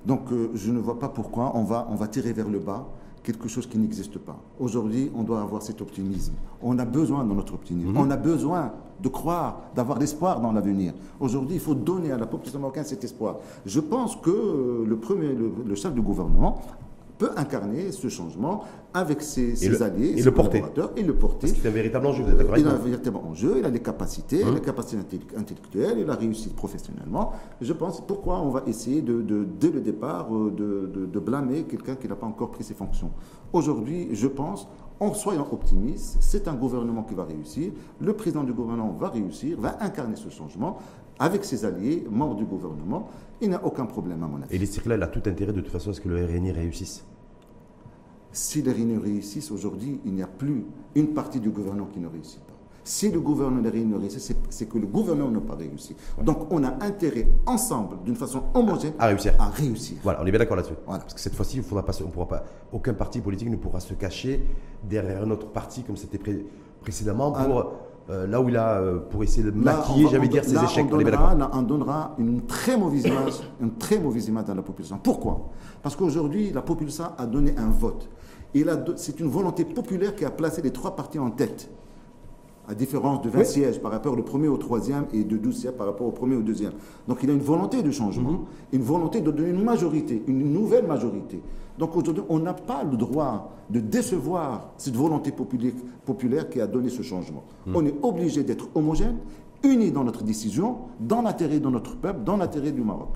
[0.05, 2.87] Donc, euh, je ne vois pas pourquoi on va, on va tirer vers le bas
[3.23, 4.39] quelque chose qui n'existe pas.
[4.59, 6.33] Aujourd'hui, on doit avoir cet optimisme.
[6.61, 7.95] On a besoin de notre optimisme.
[7.97, 10.93] On a besoin de croire, d'avoir l'espoir dans l'avenir.
[11.19, 13.37] Aujourd'hui, il faut donner à la population marocaine cet espoir.
[13.65, 16.61] Je pense que euh, le premier, le, le chef du gouvernement
[17.17, 18.63] peut incarner ce changement
[18.95, 20.59] avec ses, ses le- alliés, et ses le porter.
[20.61, 21.47] collaborateurs, et le porter.
[21.47, 23.79] C'est un véritable enjeu, vous êtes d'accord Il a un véritable enjeu, il a les
[23.79, 24.55] capacités, Hum.
[24.55, 27.31] les capacités intellectuelles, il a réussi professionnellement.
[27.61, 31.19] Je pense pourquoi on va essayer de, de- dès le départ euh, de, de- de
[31.19, 33.11] blâmer quelqu'un qui n'a pas encore pris ses fonctions?
[33.53, 34.67] Aujourd'hui, je pense,
[35.01, 39.59] en soyant optimistes, c'est un gouvernement qui va réussir, le président du gouvernement va réussir,
[39.59, 40.77] va incarner ce changement
[41.17, 43.09] avec ses alliés, membres du gouvernement.
[43.41, 44.55] Il n'y a aucun problème à mon avis.
[44.55, 47.03] Et les circulaires, a tout intérêt de toute façon à ce que le RNI réussisse.
[48.31, 52.07] Si les réunions réussissent aujourd'hui, il n'y a plus une partie du gouvernement qui ne
[52.07, 52.50] réussit pas.
[52.83, 55.95] Si le gouvernement des réunions réussit, c'est- que le gouvernement n'a pas réussi.
[56.23, 59.33] Donc on a intérêt ensemble, d'une façon homogène, À réussir.
[59.39, 59.97] à réussir.
[60.03, 60.73] Voilà, on est bien d'accord là-dessus.
[60.85, 61.01] Voilà.
[61.01, 64.43] Parce que cette fois-ci, on pourra pas, aucun parti politique ne pourra se cacher
[64.83, 66.45] derrière un autre parti comme c'était pré-
[66.81, 67.71] précédemment pour
[68.09, 70.87] euh, là où il a euh, pour essayer de maquiller, j'allais dire, ses là, échecs.
[70.91, 74.27] On On est bien donnera, là, on donnera une très mauvaise image, une très mauvaise
[74.27, 74.99] image dans la population.
[75.01, 75.49] Pourquoi?
[75.83, 78.09] Parce qu'aujourd'hui, la population a donné un vote.
[78.55, 78.65] Et
[78.95, 81.69] c'est une volonté populaire qui a placé les trois partis en tête.
[82.67, 83.45] À différence de 20 Oui.
[83.45, 86.35] sièges par rapport au premier au troisième et de 12 sièges par rapport au premier
[86.35, 86.73] au deuxième.
[87.07, 88.39] Donc il y a une volonté de changement, Mhm.
[88.73, 91.41] une volonté de donner une majorité, une nouvelle majorité.
[91.77, 95.73] Donc aujourd'hui, on n'a pas le droit de décevoir cette volonté populaire,
[96.05, 97.43] populaire qui a donné ce changement.
[97.65, 97.75] Mhm.
[97.75, 99.17] On est obligé d'être homogène,
[99.63, 103.09] unis dans notre décision, dans l'intérêt de notre peuple, dans l'intérêt du Maroc.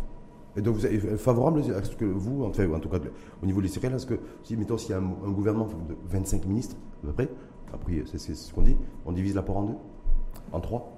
[0.58, 3.00] Et donc vous êtes favorable à ce que vous, enfin, en tout cas
[3.44, 5.96] au niveau des circulaires, est-ce que si mettons s'il y a un, un gouvernement de
[6.10, 7.30] 25 ministres à peu près,
[7.74, 8.76] après c'est ce qu'on dit,
[9.06, 9.74] on divise l'apport en deux,
[10.52, 10.92] en trois?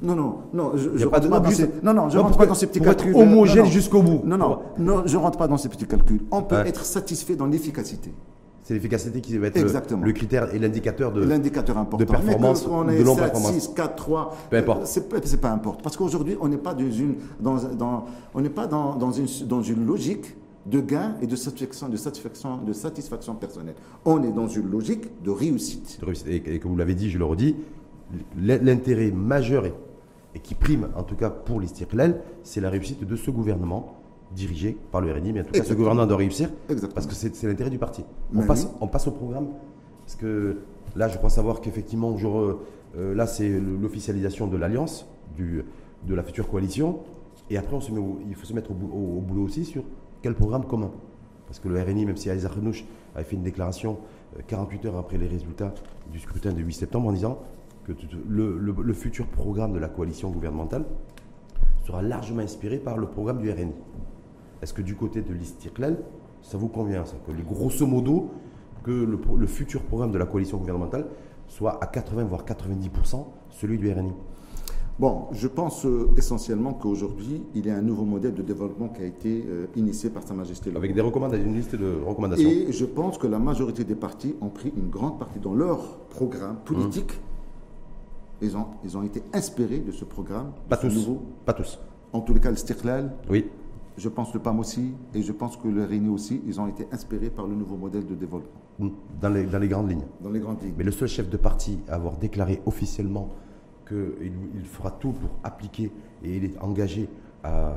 [0.00, 2.16] Non, non, non, je, je pas rentre de- pas non, dans ces, non, non, je
[2.18, 3.20] non, rentre pas dans ces petits pour être calculs.
[3.20, 3.70] homogène Non, non.
[3.70, 4.20] jusqu'au bout.
[4.24, 6.20] Non, non, non, je rentre pas dans ces petits calculs.
[6.30, 6.68] On peut Ouais.
[6.68, 8.12] être satisfait dans l'efficacité.
[8.62, 10.04] C'est l'efficacité qui va être le, Exactement.
[10.04, 11.24] le critère et l'indicateur de.
[11.24, 12.04] L'indicateur important.
[12.06, 13.52] performance Mais on ou de est 7, non-performance.
[13.52, 14.82] 6, 4, 3, Peu importe.
[14.82, 15.80] euh, c'est pas- c'est pas important.
[15.82, 19.26] Parce qu'aujourd'hui, on n'est pas dans une, dans, dans- on n'est pas dans, dans une,
[19.48, 23.74] dans une logique de gain et de satisfaction, de satisfaction, de satisfaction personnelle.
[24.04, 25.98] On est dans une logique de réussite.
[26.00, 26.26] de réussite.
[26.28, 27.56] Et, et comme vous l'avez dit, je le redis,
[28.36, 29.74] l'intérêt majeur et,
[30.34, 33.94] et qui prime, en tout cas pour l'Istiklal, c'est la réussite de ce gouvernement
[34.34, 35.32] dirigé par le RNI.
[35.32, 36.94] Mais en tout cas, ce gouvernement doit réussir Exactement.
[36.94, 38.04] parce que c'est l'intérêt du parti.
[38.34, 38.70] On passe, oui.
[38.80, 39.48] on passe au programme
[40.00, 40.58] parce que
[40.96, 42.14] là, je crois savoir qu'effectivement,
[42.96, 45.64] euh, là, c'est l'officialisation de l'alliance, du-
[46.06, 47.00] de la future coalition.
[47.50, 49.42] Et après, on se met au- il faut se mettre au, bou- au- au boulot
[49.44, 49.82] aussi sur
[50.22, 50.90] quel programme commun?
[51.46, 53.98] Parce que le RNI, même si Aïssa Renouch avait fait une déclaration
[54.36, 55.72] euh, 48 heures après les résultats
[56.12, 57.38] du scrutin de 8 septembre en disant
[57.84, 57.92] que
[58.28, 60.84] le, futur programme de la coalition gouvernementale
[61.86, 63.72] sera largement inspiré par le programme du RNI.
[64.60, 65.98] Est-ce que du côté de l'Istiklal,
[66.42, 67.16] ça vous convient ça?
[67.26, 68.30] Que grosso modo,
[68.82, 71.06] que le futur programme de la coalition gouvernementale
[71.46, 74.12] soit à 80 voire 90% celui du RNI
[74.98, 79.02] Bon, je pense euh, essentiellement qu'aujourd'hui, il y a un nouveau modèle de développement qui
[79.02, 82.48] a été euh, initié par Sa Majesté Avec des recommandations, une liste de recommandations.
[82.48, 85.98] Et je pense que la majorité des partis ont pris une grande partie dans leur
[86.10, 87.12] programme politique.
[88.42, 90.46] Ils, ont, ils ont été inspirés de ce programme.
[90.64, 90.94] de Pas ce tous.
[90.94, 91.22] nouveau.
[91.46, 91.78] Pas tous.
[92.12, 93.44] En tous les cas, le Stirklal, Oui.
[93.96, 96.88] je pense le PAM aussi, et je pense que le RENI aussi, ils ont été
[96.90, 98.50] inspirés par le nouveau modèle de développement,
[99.20, 100.06] Dans les, dans les grandes lignes.
[100.22, 100.74] dans les grandes lignes.
[100.76, 103.28] Mais le seul chef de parti à avoir déclaré officiellement
[103.88, 105.90] qu'il il fera tout pour appliquer
[106.24, 107.08] et il est engagé
[107.42, 107.74] à,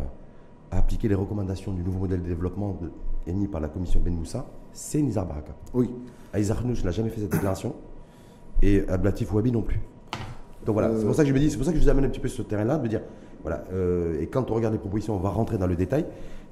[0.71, 2.91] à appliquer les recommandations du nouveau modèle de développement de-
[3.27, 5.53] émis par la commission Ben Moussa, c'est Nizar Baraka.
[5.73, 5.89] Oui.
[6.33, 7.75] Aïssa Arnouch n'a jamais fait cette déclaration
[8.61, 9.79] et Ablatif Ouabi non plus.
[10.65, 11.89] Donc voilà, c'est pour ça que je me dis, c'est pour ça que je vous
[11.89, 13.01] amène un petit peu sur ce terrain-là, de me dire,
[13.41, 16.05] voilà, euh, et quand on regarde les propositions, on va rentrer dans le détail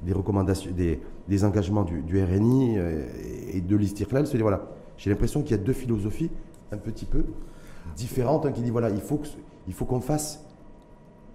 [0.04, 3.06] des recommandations, des, des engagements du, du RNI euh,
[3.54, 4.68] et de l'Istirklal, se dire voilà,
[4.98, 6.32] j'ai l'impression qu'il y a deux philosophies
[6.72, 7.24] un petit peu
[7.96, 9.28] différentes, un qui dit voilà, il faut que-
[9.70, 10.44] il faut qu'on fasse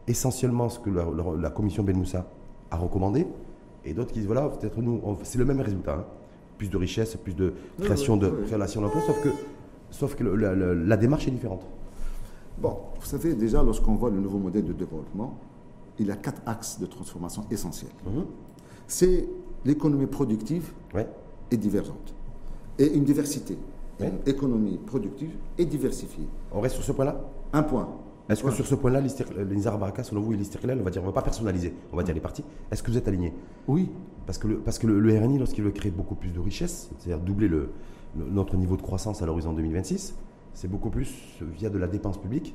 [0.07, 2.27] essentiellement ce que la, la- la commission Ben Moussa
[2.71, 3.27] a recommandé,
[3.85, 6.05] et d'autres qui disent voilà, peut-être nous, on- c'est le même résultat, hein.
[6.59, 9.29] plus de richesse, plus de création de création d'emplois, sauf que,
[9.91, 10.35] sauf que le-
[10.85, 11.63] la- démarche est différente.
[12.59, 15.35] Bon, vous savez, déjà, lorsqu'on voit le nouveau modèle de développement,
[15.99, 17.91] il y a quatre axes de transformation essentiels.
[18.07, 18.25] Mhm.
[18.87, 19.29] C'est
[19.65, 21.09] l'économie productive Ouais.
[21.51, 22.15] est divergente.
[22.79, 23.57] Et une diversité.
[24.01, 24.09] Ouais.
[24.09, 26.27] Une économie productive est diversifiée.
[26.53, 27.21] On reste sur ce point-là?
[27.53, 27.89] Un point.
[28.29, 31.07] Est-ce que sur ce point-là, Nizar Baraka, selon vous, et l'Istiklal, on va dire, on
[31.07, 33.35] va pas personnaliser, on va dire les partis, est-ce que vous êtes alignés?
[33.69, 33.91] Oui.
[34.27, 36.89] Parce que le, parce que le, le RNI, lorsqu'il veut créer beaucoup plus de richesses,
[36.99, 37.69] c'est-à-dire doubler le,
[38.17, 40.15] le- notre niveau de croissance à l'horizon 2026,
[40.55, 42.55] c'est beaucoup plus via de la dépense publique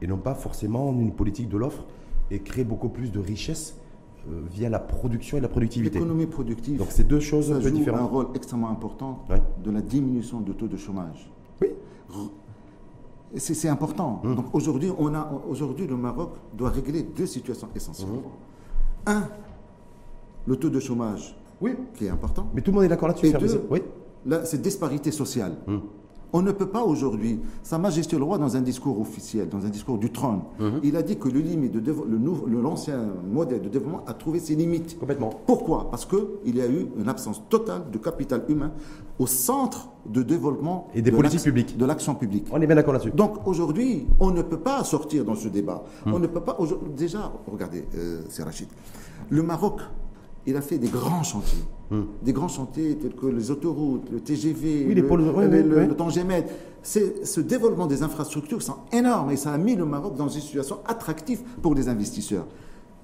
[0.00, 1.84] et non pas forcément une politique de l'offre
[2.30, 3.76] et créer beaucoup plus de richesses
[4.30, 5.98] euh, via la production et la productivité.
[5.98, 8.10] L'économie productive Donc c'est deux choses un peu joue un différentes.
[8.10, 9.42] rôle extrêmement important Ouais.
[9.64, 11.28] de la diminution du taux de chômage.
[11.60, 11.70] Oui,
[13.38, 14.20] c'est important.
[14.24, 14.34] Hum.
[14.36, 18.08] Donc aujourd'hui, on a aujourd'hui le Maroc doit régler deux situations essentielles.
[18.10, 18.22] Hum.
[19.06, 19.28] Un,
[20.46, 21.74] le taux de chômage oui.
[21.94, 22.48] qui est important.
[22.54, 23.34] Mais tout le monde est d'accord là-dessus,
[23.70, 23.82] Oui.
[24.26, 25.56] Là, c'est disparité sociale.
[25.66, 25.82] Hum.
[26.36, 29.68] On ne peut pas aujourd'hui, Sa Majesté le Roi, dans un discours officiel, dans un
[29.68, 30.80] discours du trône, Hum.
[30.82, 32.98] il a dit que le limite de l'ancien
[33.30, 34.98] modèle de développement a trouvé ses limites.
[34.98, 35.30] Complètement.
[35.46, 35.88] Pourquoi?
[35.92, 38.72] Parce qu'il y a eu une absence totale de capital humain
[39.20, 41.76] au centre de développement Et des de politiques publiques.
[41.78, 42.48] De l'action publique.
[42.50, 43.12] On est bien d'accord là-dessus.
[43.12, 45.84] Donc aujourd'hui, on ne peut pas sortir dans ce débat.
[46.04, 46.14] Hum.
[46.14, 46.58] On ne peut pas.
[46.96, 48.66] Déjà, regardez, euh, c'est Rachid.
[49.30, 49.80] Le Maroc,
[50.46, 51.62] il a fait des grands chantiers.
[52.22, 54.84] Des grands chantiers tels que les autoroutes, le TGV.
[54.88, 56.42] Oui, le, pôles- oui, le, oui,
[56.82, 60.78] Ce développement des infrastructures sont énormes et ça a mis le Maroc dans une situation
[60.86, 62.46] attractive pour les investisseurs.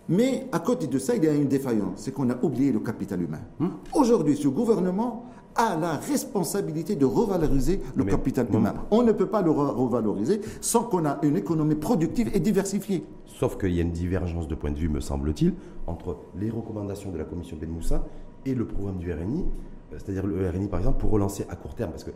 [0.09, 2.81] Mais à côté de ça, il y a une défaillance, c'est qu'on a oublié le
[2.81, 3.41] capital humain.
[3.61, 3.71] Hum.
[3.95, 5.25] Aujourd'hui, ce gouvernement
[5.61, 8.75] a la responsabilité de revaloriser le Mais- capital humain.
[8.91, 13.05] On ne peut pas le re- revaloriser sans qu'on a une économie productive et diversifiée.
[13.27, 15.55] Sauf qu'il y a une divergence de point de vue, me semble-t-il,
[15.87, 18.05] entre les recommandations de la commission Ben Moussa
[18.47, 19.45] et le programme du RNI.
[19.93, 22.11] Euh, C'est-à-dire le RNI, par exemple, pour relancer à court terme, parce que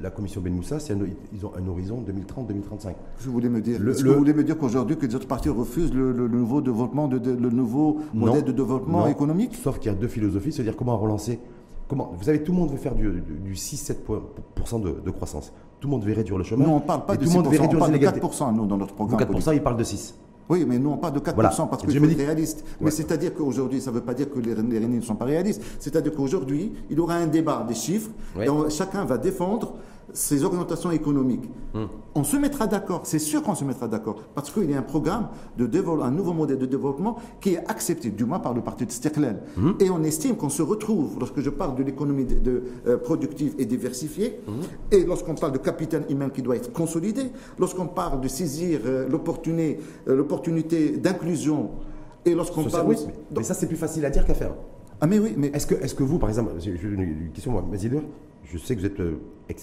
[0.00, 0.98] la commission Ben Moussa, un-
[1.32, 2.94] ils ont un horizon 2030-2035.
[3.18, 5.48] Je voulais me dire, Le- le- vous voulez me dire qu'aujourd'hui que les autres partis
[5.48, 9.06] refusent le, le nouveau développement, de, de- le nouveau modèle de développement Non.
[9.08, 9.54] économique?
[9.56, 11.40] Sauf qu'il y a deux philosophies, c'est-à-dire comment relancer.
[11.88, 15.52] Comment, vous savez, tout le monde veut faire du, du- du 6-7% de, de croissance.
[15.80, 16.66] Tout le monde veut réduire le chômage.
[16.66, 18.26] Nous, on ne parle pas de tout le 6%, monde veut on parle de inégalités.
[18.26, 19.52] 4% nous, dans notre Vous, programme 4%, politique.
[19.54, 20.14] il parle de 6.
[20.50, 21.50] Oui, mais nous, on parle de 4% Voilà.
[21.50, 22.64] parce Je qu'il me dis- réaliste.
[22.80, 22.90] Mais Ouais.
[22.90, 25.62] c'est-à-dire qu'aujourd'hui, ça ne veut pas dire que les, les ne sont pas réalistes.
[25.78, 28.46] C'est-à-dire qu'aujourd'hui, il y aura un débat des chiffres Ouais.
[28.46, 29.74] et on- chacun va défendre
[30.12, 31.48] ses orientations économiques.
[31.74, 31.88] Hum.
[32.14, 34.82] On se mettra d'accord, c'est sûr qu'on se mettra d'accord, parce qu'il y a un
[34.82, 35.68] programme de
[36.02, 39.38] un nouveau modèle de développement qui est accepté, du moins par le parti de Stirklel.
[39.56, 39.76] Hum.
[39.80, 43.54] Et on estime qu'on se retrouve, lorsque je parle de l'économie de- de, euh, productive
[43.58, 44.54] et diversifiée, Hum.
[44.90, 47.22] et lorsqu'on parle de capital humain qui doit être consolidé,
[47.58, 51.70] lorsqu'on parle de saisir euh, l'opportunité, euh, l'opportunité d'inclusion,
[52.24, 52.88] et lorsqu'on parle...
[52.88, 54.54] oui, mais, mais ça, c'est plus facile à dire qu'à faire.
[55.00, 57.62] Ah mais oui, mais Est-ce que, est que vous, par exemple, j'ai une, question, moi,
[57.70, 58.02] Mazideur,
[58.44, 59.00] je sais que vous êtes,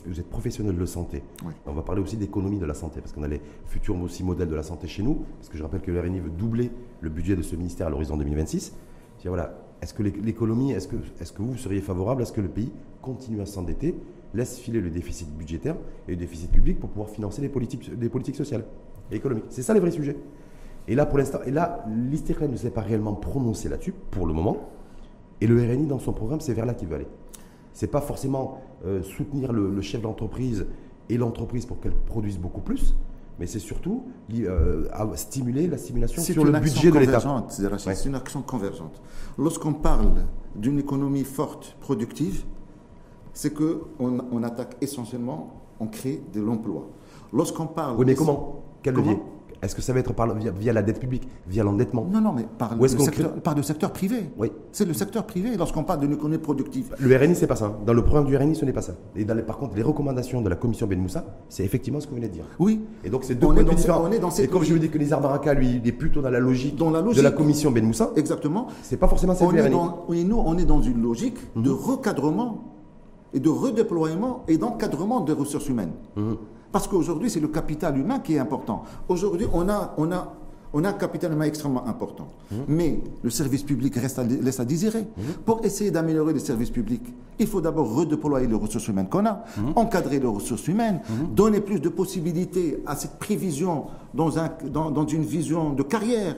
[0.08, 1.22] vous êtes professionnel de santé.
[1.46, 1.54] Oui.
[1.66, 4.50] On va parler aussi d'économie de la santé, parce qu'on a les futurs aussi modèles
[4.50, 6.72] de la santé chez nous, parce que je rappelle que le RNI veut doubler
[7.02, 8.74] le budget de ce ministère à l'horizon 2026.
[9.18, 12.26] Je dis, voilà, est-ce que l'é- l'économie, est-ce que, est que vous seriez favorable à
[12.26, 12.72] ce que le pays
[13.02, 13.96] continue à s'endetter,
[14.34, 15.76] laisse filer le déficit budgétaire
[16.08, 18.66] et le déficit public pour pouvoir financer les politiques, des politiques sociales
[19.12, 19.46] et économiques?
[19.50, 20.18] C'est ça le vrai sujet.
[20.88, 24.58] Et là, pour l'instant, et là, ne s'est pas réellement prononcé là-dessus, pour le moment.
[25.42, 27.08] Et le RNI, dans son programme, c'est vers là qu'il veut aller.
[27.74, 30.66] C'est pas forcément euh, soutenir le, le chef d'entreprise
[31.10, 32.96] et l'entreprise pour qu'elle produise beaucoup plus,
[33.40, 37.20] mais c'est surtout li- euh, à stimuler la stimulation c'est sur le budget de l'État.
[37.50, 37.96] c'est Rachid, Ouais.
[37.96, 39.02] c'est une action convergente.
[39.38, 40.14] Lorsqu'on parle
[40.56, 42.44] d'une économie forte, productive,
[43.34, 46.88] c'est que on, on attaque essentiellement, on crée de l'emploi.
[47.34, 47.98] Lorsqu'on parle...
[47.98, 48.64] Oui, mais comment?
[48.82, 49.24] Quel Comment levier?
[49.66, 52.08] Est-ce que ça va être par, via, via la dette publique, via l'endettement?
[52.12, 54.30] Non, non, mais par, le secteur, par le secteur privé.
[54.38, 54.52] Oui.
[54.72, 56.96] C'est le secteur privé lorsqu'on parle d'une économie productive.
[57.00, 57.76] Le RNI, c'est pas ça.
[57.86, 58.94] Dans le programme du RNI, ce n'est pas ça.
[59.16, 62.06] Et dans les- par contre, les recommandations de la commission Ben Moussa, c'est effectivement ce
[62.06, 62.46] que vous venez de dire.
[62.60, 62.82] Oui.
[63.04, 64.04] Et donc, c'est deux points de différents.
[64.08, 65.92] on est dans Et cette comme je vous dis que Nizar Baraka, lui, il est
[65.92, 67.24] plutôt dans la logique, Dans la de logique.
[67.24, 68.68] la commission Ben Moussa, Exactement.
[68.84, 71.70] c'est pas forcément celle On est dans, oui, nous, on est dans une logique de
[71.72, 71.76] Mhm.
[71.76, 72.64] recadrement
[73.34, 75.92] et de redéploiement et d'encadrement des ressources humaines.
[76.16, 76.38] Mhm.
[76.76, 78.84] Parce qu'aujourd'hui, c'est le capital humain qui est important.
[79.08, 80.34] Aujourd'hui, on a, on, a,
[80.74, 82.28] on a un capital humain extrêmement important.
[82.52, 82.58] Mhm.
[82.68, 85.06] Mais le service public reste à- laisse à désirer.
[85.46, 89.46] Pour essayer d'améliorer les services publics, il faut d'abord redéployer les ressources humaines qu'on a,
[89.58, 89.72] Mhm.
[89.78, 91.00] encadrer les ressources humaines,
[91.34, 96.36] donner plus de possibilités à cette prévision dans, un, dans, dans une vision de carrière.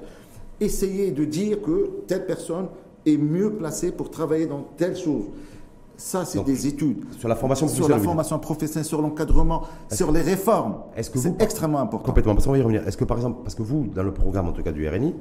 [0.60, 2.68] Essayer de dire que telle personne
[3.08, 5.24] est mieux placée pour travailler dans telle chose.
[5.98, 10.12] Ça, c'est des études Sur la formation sur la professionnelle, formation professionnelle, sur l'encadrement, sur
[10.12, 10.76] les réformes.
[10.96, 12.06] est-ce que c'est extrêmement important.
[12.06, 12.88] Complètement, parce qu'on va y revenir.
[12.88, 15.16] Est-ce que par exemple, parce que vous, dans le programme en tout cas du RNI,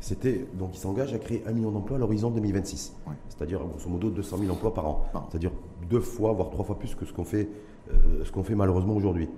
[0.00, 2.94] c'était donc il s'engage à créer un million d'emplois à l'horizon 2026.
[3.06, 3.14] Ouais.
[3.28, 5.04] C'est-à-dire grosso modo 200 000 emplois par an.
[5.30, 5.50] C'est-à-dire
[5.90, 7.48] deux fois, voire trois fois plus que ce qu'on fait,
[7.90, 9.28] euh, ce qu'on fait malheureusement aujourd'hui.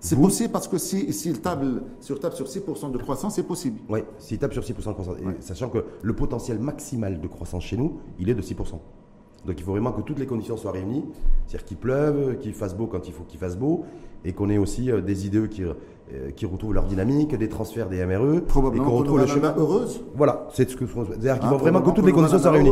[0.00, 3.44] C'est possible parce que s'il si, s'il table sur table sur 6% de croissance, c'est
[3.44, 3.78] possible.
[3.88, 7.76] Oui, s'il tape sur 6% de croissance, sachant que le potentiel maximal de croissance chez
[7.76, 8.80] nous, il est de 6%.
[9.46, 11.04] Donc il faut vraiment que toutes les conditions soient réunies,
[11.46, 13.84] c'est-à-dire qu'il pleuve, qu'il fasse beau quand il faut qu'il fasse beau,
[14.24, 15.72] et qu'on ait aussi euh, des IDE qui, euh,
[16.36, 19.52] qui retrouvent leur dynamique, des transferts des MRE, et Probablement qu'on qu'on retrouve le chemin.
[19.58, 20.00] heureuse.
[20.14, 22.70] Voilà, c'est ce que c'est-à-dire qu'il Hein, faut vraiment que toutes les conditions soient réunies.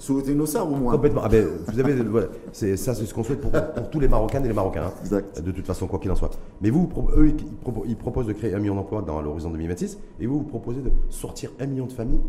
[0.00, 0.92] Souhaitez-nous ça au moins.
[0.92, 1.22] Complètement.
[1.24, 4.06] Ah ben, vous avez, voilà, c'est ça, c'est ce qu'on souhaite pour, pour tous les
[4.08, 4.84] Marocains et les Marocains.
[4.86, 4.92] hein.
[5.02, 5.40] Exact.
[5.42, 6.30] De toute façon, quoi qu'il en soit.
[6.60, 7.34] Mais vous, eux, ils,
[7.68, 10.80] propo- ils proposent de créer un million d'emplois dans l'horizon 2026, et vous, vous proposez
[10.80, 12.20] de sortir un million de familles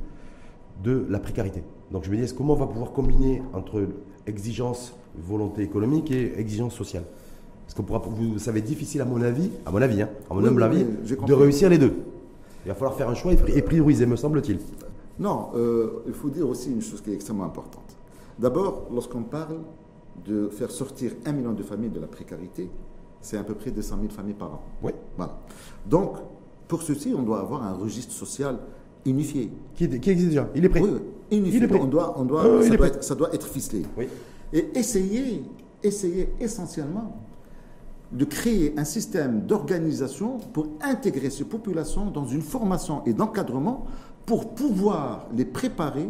[0.83, 1.63] de la précarité.
[1.91, 3.87] Donc je me dis, est-ce comment on va pouvoir combiner entre
[4.27, 7.03] exigence, volonté économique et exigence sociale?
[7.65, 10.41] Parce que pourra, vous savez, difficile à mon avis, à mon avis, hein, à mon
[10.41, 11.93] Oui, humble avis, de réussir les deux.
[12.65, 14.59] Il va falloir faire un choix et pri- et prioriser, me semble-t-il.
[15.19, 17.95] Non, euh, il faut dire aussi une chose qui est extrêmement importante.
[18.37, 19.57] D'abord, lorsqu'on parle
[20.25, 22.69] de faire sortir un million de familles de la précarité,
[23.21, 24.61] c'est à peu près 200 000 familles par an.
[24.81, 24.91] Oui.
[25.17, 25.37] Voilà.
[25.85, 26.17] Donc,
[26.67, 28.57] pour ceci, on doit avoir un registre social
[29.05, 29.51] unifié.
[29.75, 30.81] Qui, existe déjà Il est prêt.
[30.81, 30.99] Oui, oui,
[31.31, 31.57] unifié.
[31.59, 31.79] Il est prêt.
[31.81, 33.85] On doit, on doit, Euh, ça, doit être, ça doit être ficelé.
[33.97, 34.07] Oui.
[34.53, 35.43] Et essayer,
[35.83, 37.15] essayer essentiellement
[38.11, 43.85] de créer un système d'organisation pour intégrer ces populations dans une formation et d'encadrement
[44.25, 46.09] pour pouvoir les préparer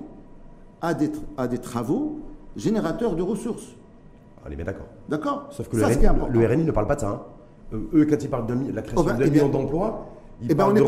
[0.82, 2.20] à des, à des travaux
[2.56, 3.68] générateurs de ressources.
[4.48, 4.86] On est bien d'accord.
[5.10, 5.48] D'accord?
[5.52, 6.28] Sauf que Ça, le, important.
[6.34, 7.10] le RNI ne parle pas de ça.
[7.10, 7.22] hein.
[7.74, 10.08] Euh, eux, quand ils parlent de la création Oh ben, d'un eh million d'emplois,
[10.48, 10.80] eh parlent on est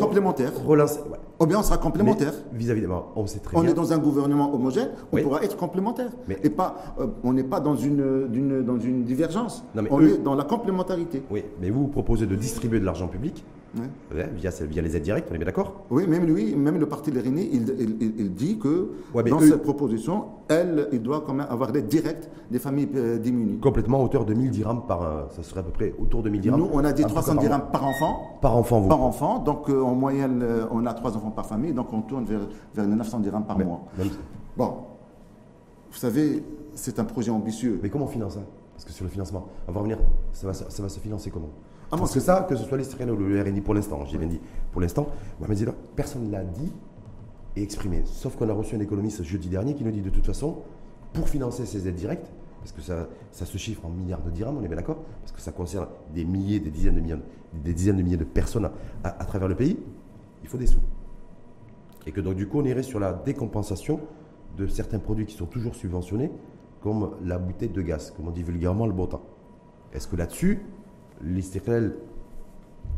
[1.10, 1.18] ouais.
[1.40, 2.34] Ou bien on sera complémentaires.
[2.54, 2.82] Mais Vis-à-vis
[3.16, 3.72] on sait très On bien.
[3.72, 5.24] est dans un gouvernement homogène, on Oui.
[5.24, 6.12] pourra être complémentaires.
[6.28, 9.64] Mais- Et pas, euh, on n'est pas dans une, d'une- dans une divergence.
[9.76, 11.24] Non, mais on eux- est dans la complémentarité.
[11.32, 13.44] Oui, mais vous, vous proposez de distribuer de l'argent public
[13.78, 15.86] Ouais, via, via les aides directes, on est bien d'accord?
[15.90, 19.40] Oui, même lui, même le parti Lérini, il, il- il- il dit que Ouais, dans
[19.40, 23.60] eux- cette proposition, elle, il doit quand même avoir l'aide directe des familles euh, diminuées.
[23.60, 25.04] Complètement à hauteur de 1000 dirhams par.
[25.04, 26.60] euh, ça serait à peu près autour de 1000 dirhams.
[26.60, 28.90] Nous, on a dit à peu près 300 par dirhams par enfant, Par enfant, vous.
[28.90, 29.40] par enfant.
[29.40, 32.42] Donc, euh, en moyenne, euh, on a trois enfants par famille, donc on tourne vers,
[32.76, 33.84] vers les 900 dirhams par Mais- mois.
[33.98, 34.10] même-
[34.58, 34.74] Bon,
[35.92, 36.44] vous savez,
[36.76, 37.80] c'est un projet ambitieux.
[37.82, 38.42] Mais comment on finance ça
[38.74, 39.98] Parce que sur le financement, on va revenir,
[40.34, 41.50] ça va, ça va se financer comment?
[41.92, 44.18] Ah, Parce moi, que ça, que ce soit l'Istrien ou le RNI pour l'instant, j'ai
[44.18, 44.40] bien dit,
[44.72, 45.08] pour l'instant,
[45.40, 46.72] Mohamed Zidane, personne ne l'a dit
[47.58, 48.04] et exprimé.
[48.06, 50.60] Sauf qu'on a reçu un économiste jeudi dernier qui nous dit de toute façon,
[51.12, 54.56] pour financer ces aides directes, parce que ça, ça se chiffre en milliards de dirhams,
[54.58, 57.22] on est bien d'accord Parce que ça concerne des milliers, des dizaines de millions,
[57.54, 58.70] des dizaines de milliers de personnes
[59.04, 59.78] à, à travers le pays,
[60.44, 60.80] il faut des sous.
[62.08, 64.00] Et que donc du coup, on irait sur la décompensation
[64.58, 66.32] de certains produits qui sont toujours subventionnés,
[66.82, 69.24] comme la bouteille de gaz, comme on dit vulgairement le bon temps.
[69.94, 70.62] Est-ce que là-dessus,
[71.24, 71.94] l'Istiklal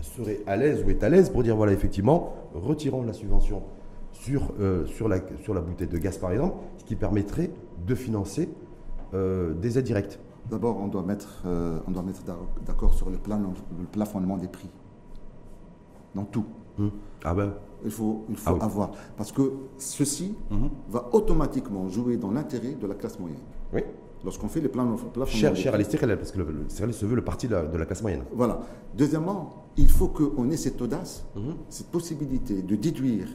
[0.01, 3.63] serait à l'aise ou est à l'aise pour dire, voilà, effectivement, retirons la subvention
[4.11, 7.51] sur, euh, sur, la, sur la bouteille de gaz, par exemple, ce qui permettrait
[7.85, 8.49] de financer
[9.13, 13.09] euh, des aides directes D'abord, on doit mettre, euh, on doit mettre d'ac- d'accord sur
[13.09, 14.69] le, plan, le plafonnement des prix.
[16.15, 16.45] Dans tout.
[16.77, 16.89] Hmm.
[17.23, 17.53] Ah ben,
[17.85, 18.59] Il faut, il faut Ah oui.
[18.61, 18.91] avoir.
[19.17, 19.41] Parce que
[19.77, 20.69] ceci Mhm.
[20.89, 23.39] va automatiquement jouer dans l'intérêt de la classe moyenne.
[23.73, 23.81] oui,
[24.23, 27.47] Lorsqu'on fait les plans cher, cher à l'Istiklal, parce que l'Istiklal se veut le parti
[27.47, 28.23] de la, de la classe moyenne.
[28.33, 28.61] Voilà.
[28.97, 31.55] Deuxièmement, il faut qu'on ait cette audace, Mhm.
[31.69, 33.27] cette possibilité de déduire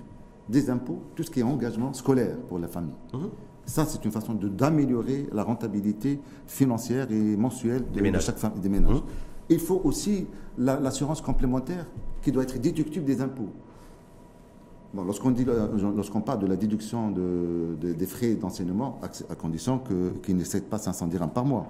[0.49, 2.95] des impôts tout ce qui est engagement scolaire pour la famille.
[3.13, 3.29] Mhm.
[3.67, 8.23] Ça, c'est une façon d'améliorer la rentabilité financière et mensuelle de, Des ménages.
[8.23, 8.95] de chaque famille, des ménages.
[8.95, 9.03] Mhm.
[9.51, 11.85] Il faut aussi la- l'assurance complémentaire
[12.23, 13.51] qui doit être déductible des impôts.
[14.95, 19.81] Bon, lorsqu'on parle de la déduction de- de- des frais d'enseignement, à, à condition
[20.23, 21.69] qu'ils n'excèdent pas 500 dirhams par mois.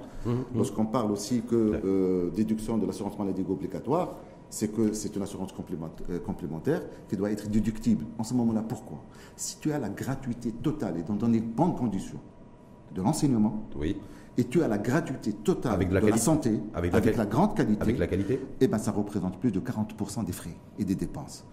[0.54, 4.14] Lorsqu'on parle aussi que euh, déduction de l'assurance maladie obligatoire,
[4.50, 8.04] c'est que c'est une assurance complémentaire, euh, complémentaire qui doit être déductible.
[8.18, 8.98] En ce moment-là, pourquoi?
[9.36, 12.20] Si tu as la gratuité totale et dans, dans les bonnes conditions
[12.94, 13.96] de l'enseignement, Oui.
[14.38, 17.98] et tu as la gratuité totale Avec de la santé, Avec la grande qualité, Avec
[17.98, 21.44] la qualité eh ben, ça représente plus de 40% des frais et des dépenses.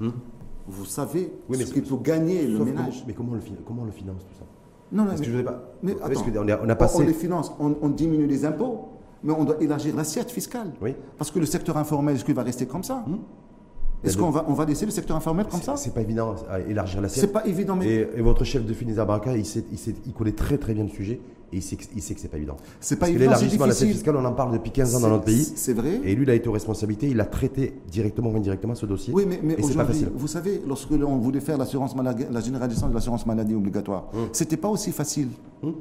[0.68, 2.76] Vous savez Oui, mais ce qu'il faut gagner le ménage.
[2.76, 4.46] comment- mais comment on, le, fin- comment on le finance tout ça?
[4.92, 5.64] Non, non, Parce mais, que je pas.
[5.84, 6.98] mais attends, que on a, on a on- passé.
[6.98, 8.90] on les finance, on, on diminue les impôts,
[9.24, 10.72] mais on doit élargir l'assiette fiscale.
[10.82, 10.96] Oui.
[11.18, 13.04] Parce que le secteur informel, est-ce qu'il va rester comme ça?
[14.04, 15.76] Est-ce Mais qu'on va, on va laisser le secteur informel comme ça?
[15.78, 17.34] C'est pas évident à élargir C'est l'assiette.
[17.34, 18.74] pas évident, mais Et, et votre chef de
[19.06, 21.20] Baraka, il, sait- il, sait- il connaît très très bien le sujet
[21.54, 22.58] et il sait que, il sait que c'est pas évident.
[22.80, 23.94] C'est pas Parce évident, l'élargissement de difficile.
[23.94, 25.44] fiscale, on en parle depuis 15 ans dans notre pays.
[25.56, 26.02] c'est vrai.
[26.04, 29.14] Et lui, il a été aux responsabilités, il a traité directement ou indirectement ce dossier.
[29.14, 30.10] Oui, mais, mais aujourd'hui, facile.
[30.16, 34.58] vous savez, lorsque l'on voulait faire l'assurance maladie, la généralisation de l'assurance maladie obligatoire, c'était
[34.58, 35.30] pas aussi facile.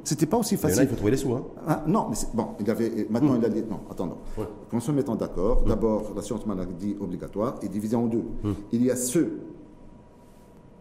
[0.03, 0.83] C'était pas aussi Mais là, facile.
[0.83, 1.33] il faut trouver les sous.
[1.33, 1.43] Hein.
[1.67, 4.17] Ah, non, mais bon, il avait, maintenant il a dit, non, attendons.
[4.37, 4.45] Ouais.
[4.71, 8.23] Qu'on se mette en d'accord, d'abord, l'assurance maladie obligatoire est divisée en deux.
[8.71, 9.39] Il y a ceux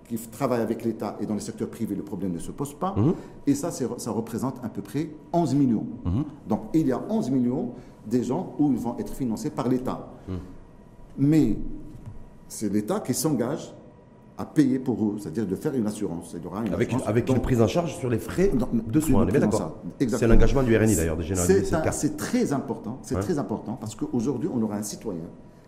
[0.09, 2.95] qui travaillent avec l'État et dans le secteur privé, le problème ne se pose pas.
[3.47, 5.87] Et ça, ça représente à peu près 11 millions.
[6.49, 7.71] Donc, il y a 11 millions
[8.07, 10.09] des gens où ils vont être financés par l'État.
[11.17, 11.57] Mais
[12.49, 13.73] c'est l'État qui s'engage
[14.37, 16.35] à payer pour eux, c'est-à-dire de faire une assurance.
[16.37, 16.75] Il y aura une
[17.07, 19.27] Avec, une, prise en charge sur les frais Non, de soins.
[20.09, 21.19] C'est l'engagement du RNI d'ailleurs,
[21.93, 23.21] C'est très important, c'est Ouais.
[23.23, 25.23] très important parce qu'aujourd'hui, on aura un citoyen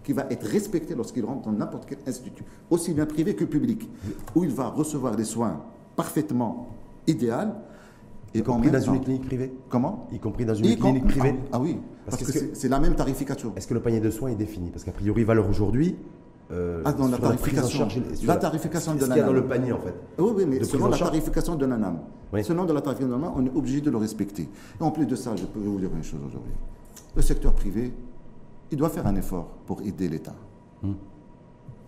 [0.06, 3.90] qui va être respecté lorsqu'il rentre dans n'importe quel institut, aussi bien privé que public,
[4.36, 5.64] où il va recevoir des soins
[5.96, 6.68] parfaitement
[7.08, 7.50] idéaux.
[8.32, 9.52] Y compris dans une clinique privée?
[9.68, 10.06] Comment?
[10.12, 11.34] Y compris dans une Y clinique privée?
[11.46, 13.52] Ah, ah oui, Parce parce, que c'est la même tarification.
[13.56, 14.70] Est-ce que le panier de soins est défini?
[14.70, 15.96] Parce qu'a priori, valeur aujourd'hui.
[16.52, 17.90] euh, Ah, dans la tarification.
[17.90, 19.42] sur La tarification ce de qu'il y a dans l'ANAM.
[19.42, 19.94] le panier en fait.
[20.18, 21.98] Oui, oui, mais selon la tarification de l'ANAM.
[22.32, 22.44] Oui.
[22.44, 24.48] Selon de la tarification de l'ANAM, on est obligé de le respecter.
[24.80, 26.52] Et en plus de ça, je peux vous dire une chose aujourd'hui.
[27.16, 27.92] Le secteur privé,
[28.70, 30.34] il doit faire un effort pour aider l'État.
[30.82, 30.92] Hmm.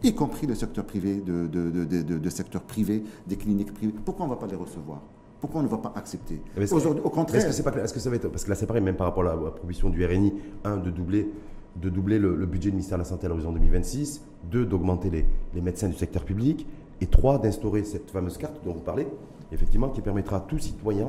[0.03, 3.74] Y compris le secteur privé, de, de, de, de- de- de secteur privé, des cliniques
[3.74, 3.93] privées.
[4.05, 5.01] Pourquoi on ne va pas les recevoir?
[5.41, 6.41] Pourquoi on ne va pas accepter?
[6.72, 7.85] Aujourd'hui, au contraire, Est-ce que c'est pas clair?
[7.85, 9.33] Est-ce que ça va être parce que là c'est pareil même par rapport à la,
[9.33, 11.31] à la proposition du RNI, un de doubler
[11.76, 15.11] de doubler le, le budget du ministère de la santé à l'horizon 2026, deux d'augmenter
[15.11, 16.66] les, les médecins du secteur public
[17.01, 19.07] et trois d'instaurer cette fameuse carte dont vous parlez,
[19.53, 21.09] effectivement qui permettra à tout citoyen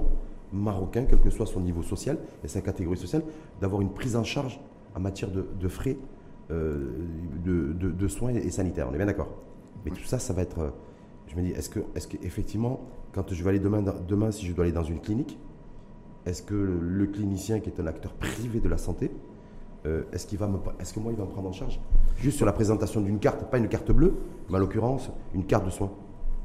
[0.53, 3.23] marocain, quel que soit son niveau social et sa catégorie sociale,
[3.59, 4.59] d'avoir une prise en charge
[4.95, 5.97] en matière de, de frais
[6.51, 6.89] euh,
[7.45, 8.87] de, de- de soins et sanitaires.
[8.89, 9.29] On est bien d'accord.
[9.85, 10.59] Mais tout ça, ça va être.
[10.59, 10.69] euh,
[11.27, 12.79] Je me dis, est-ce que, est-ce qu'effectivement,
[13.13, 15.37] quand je vais aller demain, demain, si je dois aller dans une clinique,
[16.25, 19.11] est-ce que le, clinicien qui est un acteur privé de la santé,
[19.85, 21.79] euh, est-ce qu'il va me, est-ce que moi il va me prendre en charge
[22.17, 24.13] juste sur la présentation d'une carte, pas une carte bleue,
[24.49, 25.91] mais en l'occurrence une carte de soins?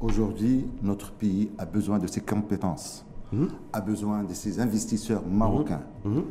[0.01, 3.47] aujourd'hui, notre pays a besoin de ses compétences, Mhm.
[3.73, 5.81] a besoin de ses investisseurs marocains.
[6.03, 6.23] Mhm.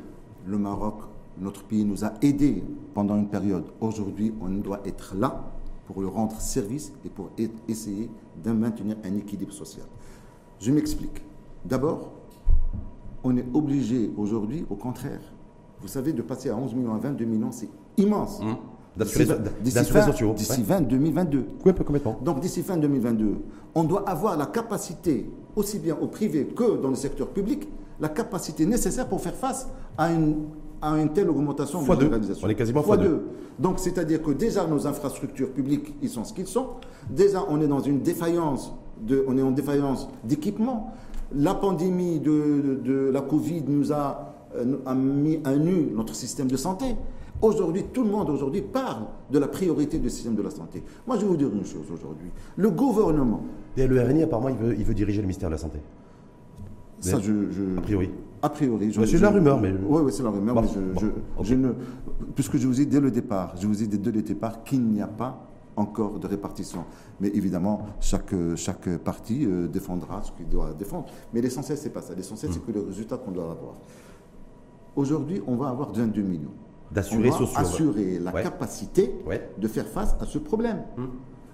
[0.46, 0.96] Le Maroc,
[1.40, 2.62] notre pays nous a aidés
[2.94, 3.64] pendant une période.
[3.80, 5.44] Aujourd'hui, on doit être là
[5.86, 7.30] pour lui rendre service et pour
[7.68, 8.10] essayer
[8.42, 9.84] de maintenir un équilibre social.
[10.60, 11.22] Je m'explique.
[11.64, 12.10] D'abord,
[13.22, 15.20] on est obligé aujourd'hui, au contraire,
[15.80, 18.40] vous savez, de passer à 11 millions à 22 millions, c'est immense.
[18.96, 19.24] D'assurer-
[20.34, 20.66] D'ici ouais.
[20.66, 21.38] fin 2022.
[21.64, 22.18] Oui, un peu complètement.
[22.22, 23.34] Donc d'ici fin 2022,
[23.74, 27.68] on doit avoir la capacité, aussi bien au privé que dans le secteur public,
[28.00, 29.68] la capacité nécessaire pour faire face
[29.98, 30.44] à une,
[30.84, 32.46] à une telle augmentation Fois de réalisation.
[32.46, 33.08] On est quasiment fois fois deux.
[33.10, 33.22] deux.
[33.58, 36.66] Donc c'est-à-dire que déjà nos infrastructures publiques, ils sont ce qu'ils sont.
[37.10, 40.92] Déjà on est dans une défaillance, de, on est en défaillance d'équipement.
[41.34, 42.30] La pandémie de,
[42.62, 46.86] de- de la Covid nous a, euh, a mis à nu notre système de santé.
[47.42, 50.82] Aujourd'hui, tout le monde aujourd'hui parle de la priorité du système de la santé.
[51.06, 52.28] Moi, je vais vous dire une chose aujourd'hui.
[52.56, 53.42] Le gouvernement,
[53.76, 55.78] Et le RNI, apparemment, il veut, il veut diriger le ministère de la Santé.
[57.00, 58.10] ça, je, je- A priori.
[58.44, 60.78] A priori, je, Mais c'est la rumeur, mais- Oui, oui, c'est la rumeur, mais je,
[60.78, 61.44] bon, je- ok.
[61.44, 61.68] je ne,
[62.34, 64.82] puisque je vous ai dès le départ, je vous ai dit dès le départ qu'il
[64.84, 66.84] n'y a pas encore de répartition.
[67.20, 71.06] Mais évidemment, chaque, chaque parti euh, défendra ce qu'il doit défendre.
[71.32, 72.14] Mais l'essentiel, c'est pas ça.
[72.14, 72.54] L'essentiel, Hmm.
[72.54, 73.74] c'est que le résultat qu'on doit avoir.
[74.96, 76.52] Aujourd'hui, on va avoir 22 millions.
[76.92, 78.42] D'assurer assurer la Ouais.
[78.42, 79.50] capacité Ouais.
[79.58, 80.82] de faire face à ce problème.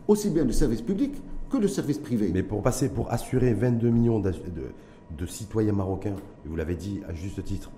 [0.07, 1.13] Aussi bien du service public
[1.49, 2.31] que du service privé.
[2.35, 4.33] Mais pour passer, pour assurer 22 millions de,
[5.19, 7.71] de citoyens marocains, et vous l'avez dit à juste titre,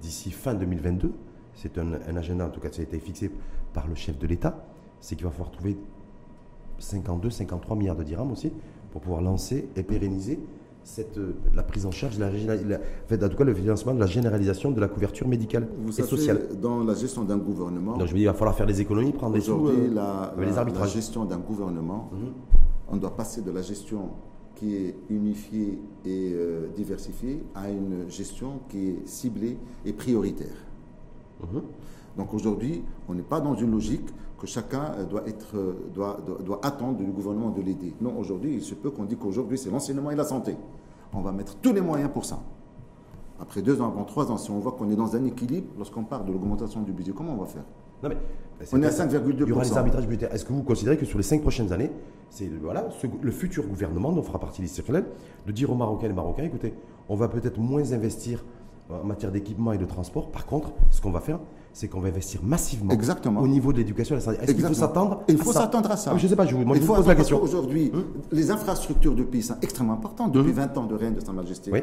[0.00, 1.12] d'ici fin 2022,
[1.54, 3.30] c'est un, un agenda, en tout cas ça a été fixé
[3.72, 4.64] par le chef de l'État,
[5.00, 5.76] c'est qu'il va falloir trouver
[6.78, 8.52] 52, 53 milliards de dirhams aussi
[8.92, 10.38] pour pouvoir lancer et pérenniser
[10.84, 11.18] cette,
[11.54, 14.80] la prise en charge, la, la- en tout cas le financement de la généralisation de
[14.80, 16.48] la couverture médicale Vous et savez, sociale.
[16.62, 19.10] dans la gestion d'un gouvernement, Donc je me dis, il va falloir faire des économies,
[19.12, 20.92] prendre des sous, euh, la, la- les la arbitrages.
[20.92, 22.32] gestion d'un gouvernement, Mhm.
[22.88, 24.10] on doit passer de la gestion
[24.56, 30.56] qui est unifiée et euh, diversifiée à une gestion qui est ciblée et prioritaire.
[31.40, 31.62] Mhm.
[32.16, 36.18] Donc aujourd'hui, on n'est pas dans une logique que chacun euh, doit, être, euh, doit,
[36.26, 37.94] doit, doit attendre du gouvernement de l'aider.
[38.00, 40.56] Non, aujourd'hui, il se peut qu'on dise qu'aujourd'hui, c'est l'enseignement et la santé.
[41.12, 42.42] On va mettre tous les moyens pour ça.
[43.38, 46.04] Après deux ans, avant trois ans, si on voit qu'on est dans un équilibre, lorsqu'on
[46.04, 47.64] parle de l'augmentation du budget, comment on va faire?
[48.02, 48.16] Non, mais,
[48.72, 49.44] On est à peut-être- 5,2%.
[49.44, 50.34] Il y aura les arbitrages budgétaires.
[50.34, 51.90] Est-ce que vous considérez que sur les cinq prochaines années,
[52.30, 55.04] c'est voilà, ce- le futur gouvernement dont fera partie l'institutionnel
[55.46, 56.74] de dire aux Marocains et Marocains, écoutez,
[57.08, 58.44] on va peut-être moins investir
[58.90, 60.30] en matière d'équipement et de transport.
[60.30, 61.38] Par contre, ce qu'on va faire,
[61.78, 63.42] c'est qu'on va investir massivement Exactement.
[63.42, 64.42] au niveau de l'éducation et de la santé.
[64.44, 66.12] Est-ce qu'il faut s'attendre Il faut s'attendre à ça.
[66.14, 67.38] Ah Je ne sais pas, je vous, moi, Il je faut vous pose la question.
[67.38, 67.92] parce qu'aujourd'hui,
[68.32, 70.32] les infrastructures du pays sont extrêmement importantes.
[70.32, 71.80] Depuis 20 ans de règne de Sa Majesté, Oui.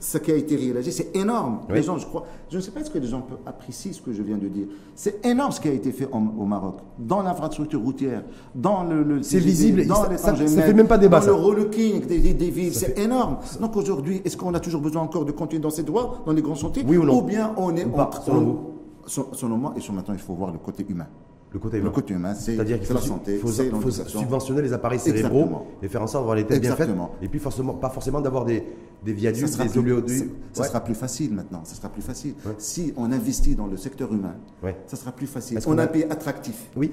[0.00, 1.60] ce qui a été réalisé, c'est énorme.
[1.68, 1.76] Oui.
[1.76, 4.00] Les gens, je crois, je ne sais pas est-ce que les gens peuvent apprécier ce
[4.02, 4.66] que je viens de dire.
[4.96, 9.04] C'est énorme ce qui a été fait en- au Maroc, dans l'infrastructure routière, dans le,
[9.04, 11.30] le C'est visible, dans ça- les ça- fait même pas débat, dans ça.
[11.30, 13.36] le relooking des, des- villes, c'est énorme.
[13.60, 16.42] Donc aujourd'hui, est-ce qu'on a toujours besoin encore de continuer dans cette voie, dans les
[16.42, 18.58] grands chantiers, Oui ou non bien on est Ou en- selon
[19.06, 21.06] on- vous Selon- selon moi, et sur maintenant, il faut voir le côté humain.
[21.52, 21.92] Le côté Le humain.
[21.92, 25.38] côté humain, c'est C'est-à-dire qu'il c'est faut, la santé, il faut- subventionner les appareils cérébraux
[25.44, 25.66] Exactement.
[25.80, 26.90] et faire en sorte d'avoir les têtes bien faites.
[27.22, 28.62] Et puis forcément, pas forcément d'avoir des,
[29.04, 30.08] des viaducs, des oléoducs.
[30.18, 30.68] c'est- ça Ouais.
[30.68, 31.60] sera plus facile maintenant.
[31.64, 32.34] Ça sera plus facile.
[32.44, 32.52] Ouais.
[32.58, 34.76] Si on investit dans le secteur humain, Ouais.
[34.86, 35.56] ça sera plus facile.
[35.56, 36.66] Est-ce On qu'on a a- un pays attractif.
[36.76, 36.92] Oui.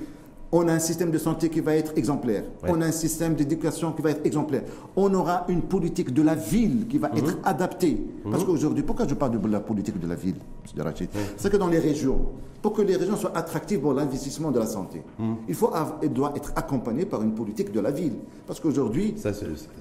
[0.56, 2.44] On a un système de santé qui va être exemplaire.
[2.62, 2.70] Ouais.
[2.72, 4.62] On a un système d'éducation qui va être exemplaire.
[4.96, 7.18] On aura une politique de la ville qui va Mhm.
[7.18, 7.98] être adaptée.
[8.30, 10.36] Parce qu'aujourd'hui, pourquoi je parle de la politique de la ville,
[10.78, 10.84] M.
[10.84, 12.20] Rachid C'est que dans les régions,
[12.62, 15.36] pour que les régions soient attractives pour l'investissement de la santé, Mhm.
[15.50, 15.72] il, faut,
[16.04, 18.14] elle doit être accompagnée par une politique de la ville.
[18.46, 19.16] Parce qu'aujourd'hui,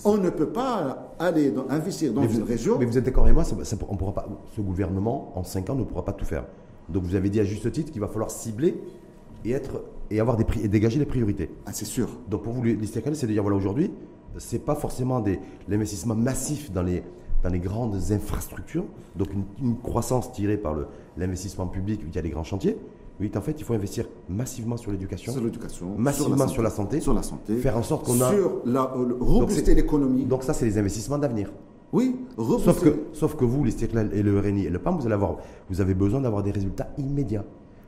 [0.06, 2.76] on ne peut pas aller dans- investir dans mais, une vous, région.
[2.78, 5.68] mais vous êtes d'accord avec moi, ça- ça- on pourra pas, ce gouvernement, en 5
[5.68, 6.44] ans, ne pourra pas tout faire.
[6.88, 8.80] Donc vous avez dit à juste titre qu'il va falloir cibler
[9.44, 11.50] et, être, et, avoir des, et dégager des priorités.
[11.66, 12.08] Ah, c'est sûr.
[12.28, 13.90] Donc pour vous, Stéphane, c'est de dire, voilà, aujourd'hui,
[14.38, 15.38] c'est pas forcément des,
[15.68, 17.02] l'investissement massif dans les,
[17.42, 18.84] dans les grandes infrastructures,
[19.16, 20.86] donc une, une croissance tirée par le-
[21.16, 22.78] l'investissement public via les grands chantiers.
[23.20, 27.00] Oui, en fait, il faut investir massivement sur l'éducation, Sur l'éducation, massivement sur la santé,
[27.00, 28.30] sur la santé, sur la santé, faire en sorte qu'on a...
[28.32, 30.24] sur la, euh, c'est- l'économie.
[30.24, 31.52] Donc ça, c'est les investissements d'avenir.
[31.92, 32.64] Oui, rebooster.
[32.64, 35.14] Sauf que, sauf que vous, les Stirlel et le RNI et le PAM, vous, allez
[35.14, 35.36] avoir,
[35.68, 37.44] vous avez besoin d'avoir des résultats immédiats.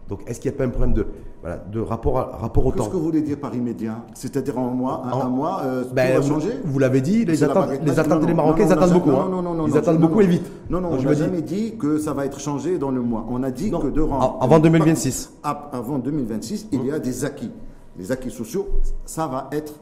[0.09, 1.07] Donc, est-ce qu'il n'y a pas un problème de,
[1.41, 4.59] voilà, de rapport, à- rapport au Qu'est-ce temps que vous voulez dire par immédiat C'est-à-dire
[4.59, 6.59] en un mois, un, En- un mois, euh, Ben, tout va vous- changer?
[6.65, 9.11] Vous l'avez dit, les attentes, les attentes Non, des non, Marocains, non, ils attendent beaucoup.
[9.11, 9.29] non, hein.
[9.31, 10.45] non, non, non, ils non, attendent beaucoup et vite.
[10.69, 13.01] Non, non, Donc, on je n'a jamais dit que ça va être changé dans le
[13.01, 13.25] mois.
[13.31, 14.39] On a dit que durant...
[14.41, 15.33] a- avant 2026.
[15.43, 17.51] A- Avant 2026, il y a des acquis.
[17.99, 18.67] Les acquis sociaux,
[19.07, 19.73] ça va être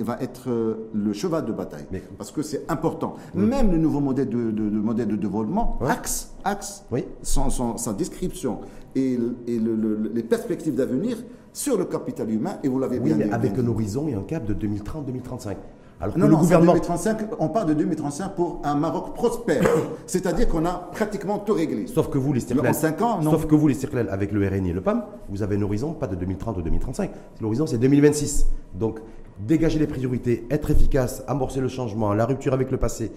[0.00, 1.84] va être euh, le cheval de bataille.
[1.92, 3.16] Mais- Parce que c'est important.
[3.34, 7.04] Même le nouveau modèle de, de- de modèle de développement, axe, axe, Oui.
[7.22, 8.60] son- son- sa description
[8.94, 11.16] et, le- et le- le- les perspectives d'avenir
[11.52, 14.22] sur le capital humain, et vous l'avez Oui, bien mais avec un horizon et un
[14.22, 15.56] cap de 2030-2035.
[16.00, 16.72] Alors que Non, le non, gouvernement.
[16.74, 19.62] c'est 2035, on parle de 2035 pour un Maroc prospère.
[20.06, 21.88] C'est-à-dire qu'on a pratiquement tout réglé.
[21.88, 23.30] Sauf que vous, les non.
[23.32, 25.94] Sauf que vous, les Stirlel, avec le RNI et le PAM, vous avez un horizon
[25.94, 27.10] pas de 2030 ou 2035.
[27.40, 28.46] L'horizon, c'est 2026.
[28.78, 29.00] Donc,
[29.44, 33.10] dégager les priorités, être efficace, amorcer le changement, la rupture avec le passé,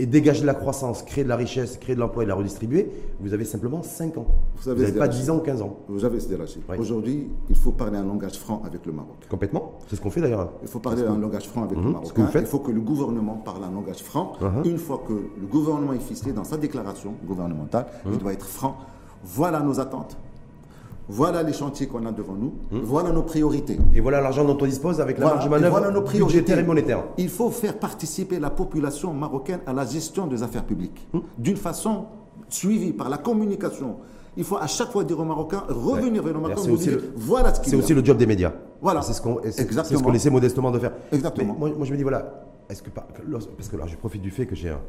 [0.00, 2.90] et dégager de la croissance, créer de la richesse, créer de l'emploi et la redistribuer,
[3.20, 4.26] vous avez simplement 5 ans.
[4.56, 5.76] Vous n'avez pas la- 10 ans ou 15 ans.
[5.88, 6.28] Vous avez ce.
[6.34, 6.76] Oui.
[6.78, 9.14] Aujourd'hui, il faut parler un langage franc avec le Maroc.
[9.30, 9.74] Complètement.
[9.88, 10.52] C'est ce qu'on fait d'ailleurs.
[10.62, 12.06] Il faut parler un langage franc avec le Mhm, Maroc.
[12.08, 12.42] ce que vous faites.
[12.42, 14.32] Il faut que le gouvernement parle un langage franc.
[14.40, 14.62] Mhm.
[14.64, 18.76] Une fois que le gouvernement est ficelé dans sa déclaration gouvernementale, il doit être franc.
[19.22, 20.16] Voilà nos attentes.
[21.08, 22.54] Voilà les chantiers qu'on a devant nous.
[22.70, 22.80] Mhm.
[22.82, 23.78] Voilà nos priorités.
[23.94, 26.38] Et voilà l'argent dont on dispose avec la Voilà, marge de manœuvre voilà nos priorités.
[26.40, 27.04] budgétaire et monétaire.
[27.18, 31.20] Il faut faire participer la population marocaine à la gestion des affaires publiques, Hmm.
[31.38, 32.06] d'une façon
[32.48, 33.96] suivie par la communication.
[34.36, 37.12] Il faut à chaque fois dire aux Marocains, revenir vers nos Marocains, vous dire, le-
[37.16, 38.52] voilà ce qu'il C'est aussi le job des médias.
[38.82, 39.00] Voilà.
[39.02, 40.92] C'est ce qu'on ce essaie modestement de faire.
[41.12, 41.54] Exactement.
[41.56, 44.46] Moi, moi, je me dis, voilà, est-ce que parce que là, je profite du fait
[44.46, 44.80] que j'ai un,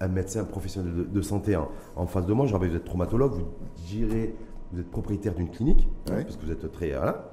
[0.00, 2.46] un médecin professionnel de, de santé en, en face de moi.
[2.46, 3.44] Je rappelle, vous êtes traumatologue, vous
[3.86, 4.34] direz,
[4.72, 6.22] vous êtes propriétaire d'une clinique, hein, Ouais.
[6.24, 6.90] parce que vous êtes très.
[6.92, 7.30] Voilà.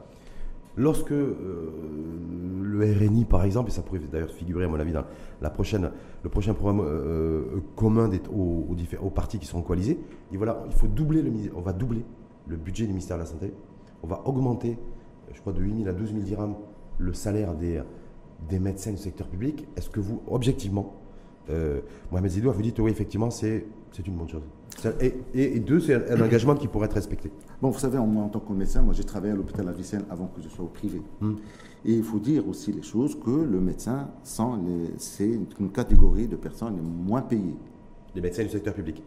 [0.76, 1.72] Lorsque euh,
[2.62, 5.06] le RNI, par exemple, et ça pourrait d'ailleurs figurer, à mon avis, dans
[5.42, 5.92] la prochaine,
[6.24, 8.68] le prochain programme euh, euh, commun des- aux,
[9.02, 10.00] aux partis qui seront coalisés,
[10.32, 12.04] dit voilà, il faut doubler le, on va doubler
[12.48, 13.54] le budget du ministère de la Santé,
[14.04, 14.78] on va augmenter,
[15.34, 16.56] je crois, de 8 000 à 12 000 dirhams
[17.00, 17.82] le salaire des,
[18.48, 19.68] des médecins du secteur public.
[19.78, 20.94] Est-ce que vous, objectivement,
[21.50, 21.82] euh,
[22.12, 23.66] Mohamed Zidou, vous dites oui, effectivement, c'est
[24.06, 24.44] une bonne chose?
[25.34, 27.32] Et, deux, c'est un, engagement qui pourrait être respecté.
[27.62, 30.42] Bon, vous savez, en tant que médecin, moi, j'ai travaillé à l'hôpital Avicenne avant que
[30.42, 31.02] je sois au privé.
[31.86, 36.76] Et il faut dire aussi les choses que le médecin, c'est une catégorie de personnes
[36.76, 37.56] les moins payées.
[38.16, 39.02] Les médecins du secteur public.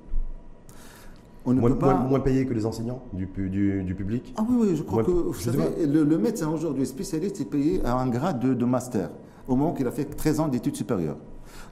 [1.46, 1.94] On ne Moins, peut pas...
[1.94, 4.82] moins- moins payés que les enseignants du, pu- du, du public Ah oui, oui, je
[4.82, 8.52] crois que, vous savez, le, le médecin aujourd'hui spécialiste est payé à un grade de,
[8.54, 9.10] de master,
[9.48, 11.16] au moment qu'il a fait 13 ans d'études supérieures.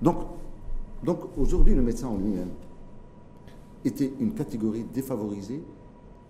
[0.00, 0.16] Donc,
[1.04, 2.48] donc aujourd'hui, le médecin en lui-même
[3.84, 5.62] était une catégorie défavorisée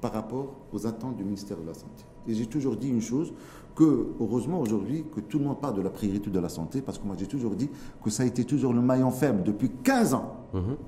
[0.00, 2.04] par rapport aux attentes du ministère de la Santé.
[2.28, 3.32] Et j'ai toujours dit une chose,
[3.78, 6.98] que heureusement aujourd'hui que tout le monde parle de la priorité de la santé, parce
[6.98, 7.70] que moi j'ai toujours dit
[8.02, 10.34] que ça a été toujours le maillon faible depuis 15 ans.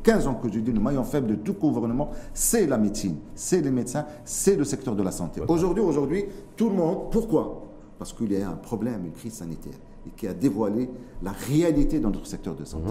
[0.02, 3.60] 15 ans que je dis le maillon faible de tout gouvernement, c'est la médecine, c'est
[3.60, 5.40] les médecins, c'est le secteur de la santé.
[5.46, 6.24] Aujourd'hui, aujourd'hui,
[6.56, 7.62] tout le monde, pourquoi?
[7.96, 10.90] Parce qu'il y a un problème, une crise sanitaire, et qui a dévoilé
[11.22, 12.90] la réalité dans notre secteur de santé.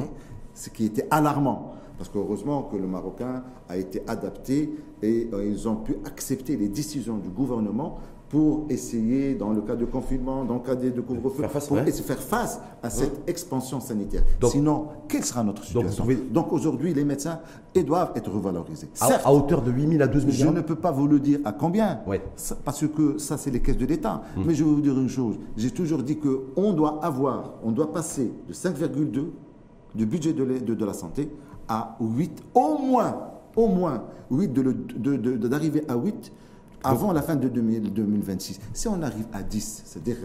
[0.53, 1.74] Ce qui était alarmant.
[1.99, 4.73] Parce qu'heureusement que le Marocain a été adapté
[5.03, 7.97] et euh, ils ont pu accepter les décisions du gouvernement
[8.29, 11.77] pour essayer, dans le cas de confinement, dans le cas de couvre-feu, Faire face, pour
[11.77, 11.91] ouais.
[11.91, 14.21] faire face à cette expansion sanitaire.
[14.39, 16.15] Donc- Sinon, quelle sera notre situation Donc,
[16.47, 17.39] pouvez- aujourd'hui, les médecins
[17.75, 18.87] ils doivent être revalorisés.
[19.01, 21.07] à, Certes, à hauteur de 8 000 à 12 000 je ne peux pas vous
[21.07, 22.21] le dire à combien, Ouais.
[22.63, 24.21] Parce que ça, c'est les caisses de l'État.
[24.37, 24.43] Hum.
[24.45, 25.35] Mais je vais vous dire une chose.
[25.57, 29.31] J'ai toujours dit qu'on doit avoir, on doit passer de 5,2
[29.95, 31.29] du budget de, la- de- de la santé
[31.70, 33.15] à 8, au moins,
[33.55, 36.32] au moins 8, de le- de- de- de- d'arriver à 8
[36.84, 38.59] avant la fin de 2000 2026.
[38.74, 40.17] Si on arrive à 10, c'est-à-dire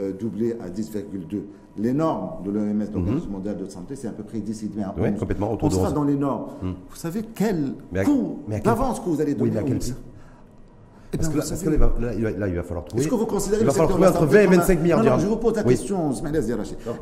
[0.00, 1.44] euh, doubler à 10,2,
[1.78, 4.82] les normes de l'OMS, l'Organisation mondiale de santé, c'est à peu près 10 et demi
[4.82, 4.96] à 11.
[4.96, 5.02] Mhm.
[5.02, 5.94] Ouais, complètement, autour on sera 11.
[5.94, 6.50] dans les normes.
[6.62, 9.78] Vous savez quel Mais à- coût d'avance que vous allez Oui, donner mais à quel
[9.78, 9.94] prix?
[11.18, 13.02] Parce bien, que là, vous parce que là, il va, là, il falloir trouver.
[13.02, 14.82] Est-ce que vous considérez il va falloir trouver entre 20 et santé comme 25 un-
[14.82, 15.18] milliards d'euros.
[15.20, 15.74] je vous pose la Oui.
[15.76, 16.12] question,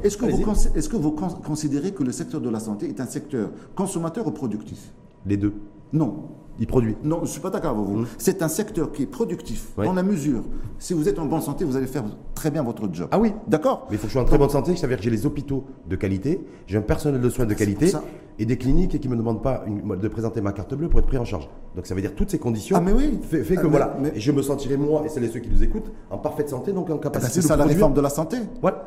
[0.02, 2.88] Est-ce que, vous, cons- est-ce que vous cons- considérez que le secteur de la santé
[2.88, 4.78] est un secteur consommateur ou productif?
[5.26, 5.52] Les deux.
[5.92, 6.14] Non.
[6.60, 6.96] Il produit.
[7.04, 8.04] Non, je ne suis pas d'accord avec vous.
[8.18, 9.84] C'est un secteur qui est productif, Ouais.
[9.86, 10.42] dans la mesure,
[10.80, 12.02] si vous êtes en bonne santé, vous allez faire
[12.34, 13.06] très bien votre job.
[13.12, 13.32] Ah oui.
[13.46, 15.04] D'accord Mais il faut que je sois en très bonne santé, ça veut dire que
[15.04, 18.04] j'ai les hôpitaux de qualité, j'ai un personnel de soins de qualité pour ça.
[18.40, 20.98] et des cliniques qui ne me demandent pas une- de présenter ma carte bleue pour
[20.98, 21.48] être pris en charge.
[21.76, 22.76] Donc ça veut dire toutes ces conditions.
[22.76, 23.20] Ah, mais oui.
[23.22, 23.96] Fait, fait que Ah, mais- voilà.
[24.02, 26.48] mais- Et je me sentirai moi et celles et ceux qui nous écoutent en parfaite
[26.48, 28.36] santé, donc en capacité c'est de ça la réforme de la santé.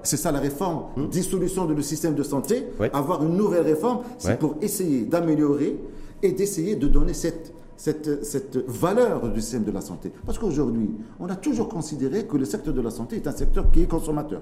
[0.04, 0.88] C'est ça la réforme.
[1.10, 2.90] Dissolution de le système de santé, Ouais.
[2.94, 5.80] avoir une nouvelle réforme, c'est pour essayer d'améliorer
[6.24, 10.12] et d'essayer de donner cette, cette, cette valeur du système de la santé.
[10.26, 13.72] Parce qu'aujourd'hui, on a toujours considéré que le secteur de la santé est un secteur
[13.72, 14.42] qui est consommateur.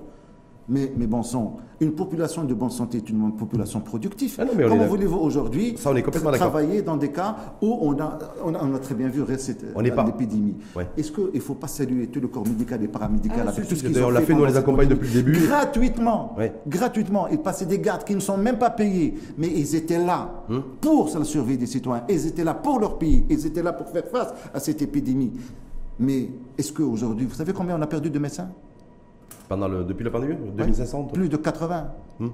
[0.72, 4.36] Mais, mais bon sang, une population de bonne santé est une population productive.
[4.38, 8.64] Ah non, mais Comment voulez-vous aujourd'hui travailler dans des cas où on a, on a,
[8.64, 10.56] on a très bien vu cette, pas- l'épidémie?
[10.76, 10.88] Ouais.
[10.96, 13.76] Est-ce qu'il ne faut pas saluer tout le corps médical et paramédical Ah, avec tout
[13.76, 15.48] ce qu'ils ont on l'a fait, nous, on les accompagne depuis le début.
[15.48, 16.36] Gratuitement.
[16.38, 16.54] Ouais.
[16.68, 17.28] Gratuitement.
[17.30, 20.62] Ils passaient des gardes qui ne sont même pas payés, mais ils étaient là Hum.
[20.82, 22.04] pour la survie des citoyens.
[22.10, 23.24] Ils étaient là pour leur pays.
[23.30, 25.32] Ils étaient là pour faire face à cette épidémie.
[26.00, 28.50] Mais est-ce qu'aujourd'hui, vous savez combien on a perdu de médecins?
[29.50, 31.88] Pendant le, depuis la pandémie 2500 Plus de 80.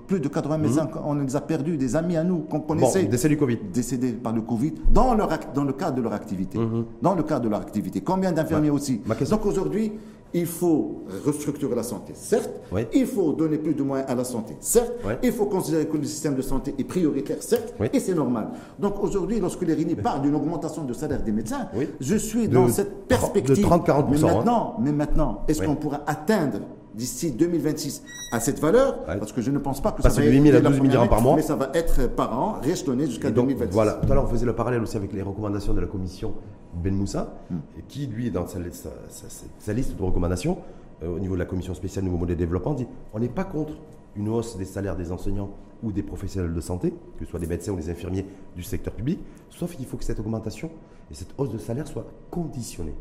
[0.07, 2.57] Plus de 80 médecins, on les a perdus, des amis à nous qu'on.
[2.59, 3.57] Bon, connaissait décès du Covid.
[3.73, 6.59] décédés par le Covid dans, leur, ac- dans le cadre de leur activité.
[7.01, 8.01] Dans le cadre de leur activité.
[8.01, 9.01] Combien d'infirmiers aussi?
[9.05, 9.93] Ma question- Donc aujourd'hui,
[10.33, 12.49] il faut restructurer la santé, certes.
[12.73, 12.81] Oui.
[12.93, 14.91] Il faut donner plus de moyens à la santé, certes.
[15.05, 15.13] Oui.
[15.23, 17.73] Il faut considérer que le système de santé est prioritaire, certes.
[17.79, 17.87] Oui.
[17.93, 18.49] Et c'est normal.
[18.77, 21.69] Donc aujourd'hui, lorsque les RINI parlent d'une augmentation de salaire des médecins,
[22.01, 23.55] je suis De dans cette perspective.
[23.55, 24.33] de 30-40%, Mais hein.
[24.35, 26.57] maintenant, mais maintenant est-ce qu'on pourra atteindre
[26.95, 29.17] d'ici 2026 à cette valeur Ouais.
[29.19, 30.59] Parce que je ne pense pas que Passer ça va de être 8 000 à
[30.59, 31.35] dès la 12 000 première dirhams par mois.
[31.35, 33.73] Mais ça va être par an, rééchelonné jusqu'à Et donc, 2026.
[33.73, 36.33] voilà, tout à l'heure on faisait le parallèle aussi avec les recommandations de la commission
[36.73, 37.57] Ben Moussa, Hmm.
[37.87, 40.57] qui lui, dans sa, sa- sa- sa liste de recommandations,
[41.03, 43.43] euh, au niveau de la commission spéciale Nouveau Modèle de Développement, dit on n'est pas
[43.43, 43.73] contre
[44.15, 45.49] une hausse des salaires des enseignants
[45.83, 48.25] ou des professionnels de santé, que ce soit les médecins ou les infirmiers
[48.55, 49.19] du secteur public,
[49.49, 50.69] sauf qu'il faut que cette augmentation
[51.11, 52.95] et cette hausse de salaire soit conditionnée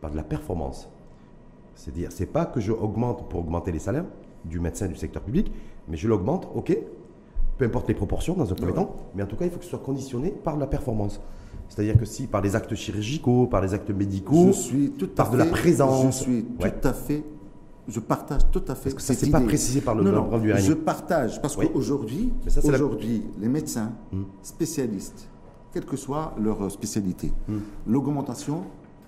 [0.00, 0.88] par de la performance.
[1.80, 4.04] C'est-à-dire, c'est pas que je augmente pour augmenter les salaires
[4.44, 5.50] du médecin du secteur public,
[5.88, 6.76] mais je l'augmente, ok,
[7.56, 9.64] peu importe les proportions dans un premier temps, mais en tout cas, il faut que
[9.64, 11.20] ce soit conditionné par la performance.
[11.70, 15.16] C'est-à-dire que si par des actes chirurgicaux, par des actes médicaux, je suis tout à
[15.16, 16.18] par fait, de la présence.
[16.18, 16.70] Je suis Ouais.
[16.70, 17.24] tout à fait.
[17.88, 18.90] Je partage tout à fait.
[18.90, 20.52] Parce que ça, c'est pas précisé par le non, non, du.
[20.58, 21.66] Je partage parce Oui.
[21.72, 22.74] qu'aujourd'hui, la- Hmm.
[22.74, 23.92] aujourd'hui, les médecins
[24.42, 25.28] spécialistes,
[25.72, 27.58] quelle que soit leur spécialité, Hmm.
[27.86, 28.62] l'augmentation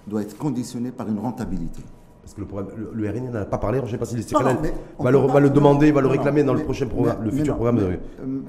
[0.06, 1.82] doit être conditionnée par une rentabilité.
[2.22, 4.04] Parce que le, programme, le, le RNI n'en a pas parlé, je ne sais pas
[4.04, 4.56] si les CPLN
[5.00, 7.76] va, le, va le demander, va le réclamer dans le prochain programme, le futur programme
[7.78, 7.96] de, euh,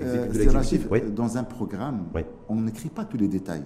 [0.02, 1.10] euh.
[1.16, 2.04] Dans un programme,
[2.50, 3.64] on n'écrit pas tous les détails.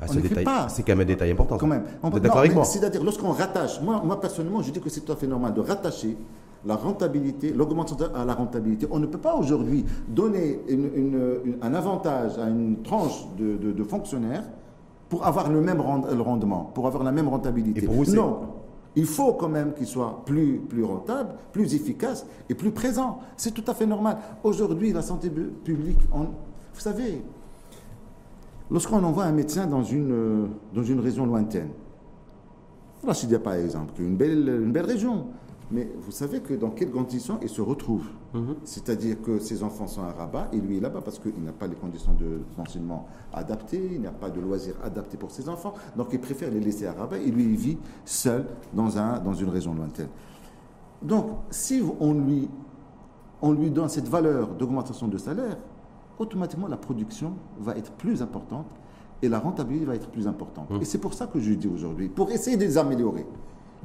[0.00, 0.68] Ah, on ce n'écrit détail, pas.
[0.68, 1.58] c'est quand même un détail important.
[1.58, 1.82] Quand même.
[2.02, 4.80] On Vous peut- êtes d'accord avec moi C'est-à-dire, lorsqu'on rattache, moi, moi personnellement, je dis
[4.80, 6.16] que c'est tout à fait normal de rattacher
[6.64, 8.86] la rentabilité, l'augmentation à la rentabilité.
[8.90, 13.56] On ne peut pas aujourd'hui donner une- une- une- un avantage à une tranche de,
[13.56, 14.44] de- de fonctionnaires
[15.08, 17.82] pour avoir le même rend- le rendement, pour avoir la même rentabilité.
[17.82, 18.38] Et pour vous, non.
[18.98, 23.20] Il faut quand même qu'il soit plus, rentable, plus efficace et plus présent.
[23.36, 24.18] C'est tout à fait normal.
[24.42, 27.22] Aujourd'hui, la santé publique, vous savez,
[28.68, 31.68] lorsqu'on envoie un médecin dans une, euh, dans une région lointaine,
[33.06, 35.26] Rachidia par exemple, une belle région,
[35.70, 38.06] mais vous savez que dans quelles conditions il se retrouve
[38.64, 41.66] C'est-à-dire que ses enfants sont à Rabat et lui est là-bas parce qu'il n'a pas
[41.66, 46.08] les conditions de d'enseignement adaptées, il n'a pas de loisirs adaptés pour ses enfants, donc
[46.12, 49.48] il préfère les laisser à Rabat et lui il vit seul dans, un, dans une
[49.50, 50.08] région lointaine.
[51.02, 52.48] Donc, si on lui,
[53.40, 55.56] on lui donne cette valeur d'augmentation de salaire,
[56.18, 58.66] automatiquement la production va être plus importante
[59.22, 60.68] et la rentabilité va être plus importante.
[60.80, 63.26] Et c'est pour ça que je dis aujourd'hui, pour essayer de les améliorer,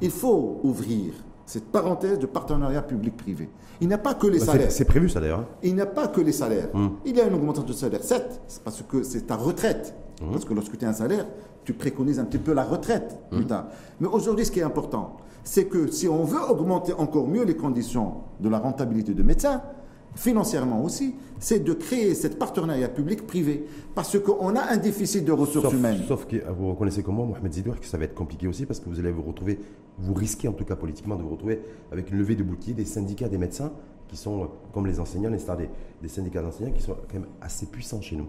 [0.00, 1.12] il faut ouvrir
[1.46, 3.48] cette parenthèse de partenariat public-privé.
[3.80, 4.70] Il n'y a pas que les Bah, salaires.
[4.72, 5.40] c'est- prévu ça d'ailleurs.
[5.40, 5.46] hein.
[5.62, 6.68] Il n'y a pas que les salaires.
[6.74, 6.96] Hum.
[7.04, 9.94] Il y a une augmentation de salaire, certes, c'est parce que c'est ta retraite.
[10.22, 10.30] Hum.
[10.32, 11.26] Parce que lorsque tu as un salaire,
[11.64, 13.38] tu préconises un petit peu la retraite Hum.
[13.38, 13.66] plus tard.
[14.00, 17.56] Mais aujourd'hui, ce qui est important, c'est que si on veut augmenter encore mieux les
[17.56, 19.60] conditions de la rentabilité de médecins,
[20.14, 23.66] financièrement aussi, c'est de créer cette partenariat public-privé.
[23.94, 26.02] Parce qu'on a un déficit de ressources Sauf, humaines.
[26.06, 28.80] sauf que vous reconnaissez comme moi, Mohamed Zidouar, que ça va être compliqué aussi parce
[28.80, 29.58] que vous allez vous retrouver,
[29.98, 31.60] vous risquez en tout cas politiquement de vous retrouver
[31.92, 33.72] avec une levée de bouclier des syndicats des médecins
[34.08, 35.68] qui sont, euh, comme les enseignants, les stars des,
[36.02, 38.26] des syndicats d'enseignants qui sont quand même assez puissants chez nous.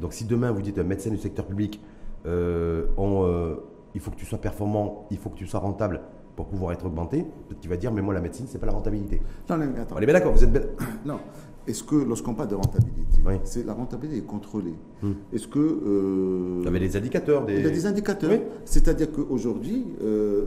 [0.00, 1.80] Donc si demain vous dites un médecin du secteur public,
[2.26, 3.56] euh, on, euh,
[3.94, 6.00] il faut que tu sois performant, il faut que tu sois rentable
[6.36, 7.18] pour pouvoir être augmenté,
[7.48, 9.20] peut-être qu'il va dire, mais moi la médecine, c'est pas la rentabilité.
[9.50, 9.96] Non, non, attends.
[9.96, 10.62] On est bien d'accord, vous êtes bien-
[11.04, 11.18] Non.
[11.66, 13.34] est-ce que lorsqu'on parle de rentabilité, Oui.
[13.44, 15.12] c'est la rentabilité est contrôlée Hmm.
[15.32, 17.56] Est-ce que euh, Il y avait des indicateurs, des...
[17.58, 18.30] il y a des indicateurs.
[18.30, 18.40] Oui.
[18.64, 20.44] C'est-à-dire qu'aujourd'hui, euh,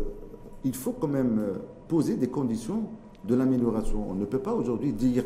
[0.64, 1.54] il faut quand même euh,
[1.88, 2.84] poser des conditions
[3.28, 4.06] de l'amélioration.
[4.10, 5.24] On ne peut pas aujourd'hui dire.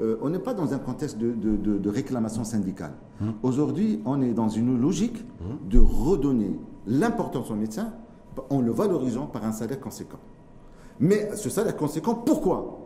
[0.00, 2.92] euh, on n'est pas dans un contexte de, de- de- de réclamation syndicale.
[3.42, 5.24] Aujourd'hui, on est dans une logique
[5.70, 7.92] de redonner l'importance aux médecins
[8.50, 10.18] en le valorisant par un salaire conséquent.
[11.00, 12.78] Mais ce salaire conséquent, pourquoi?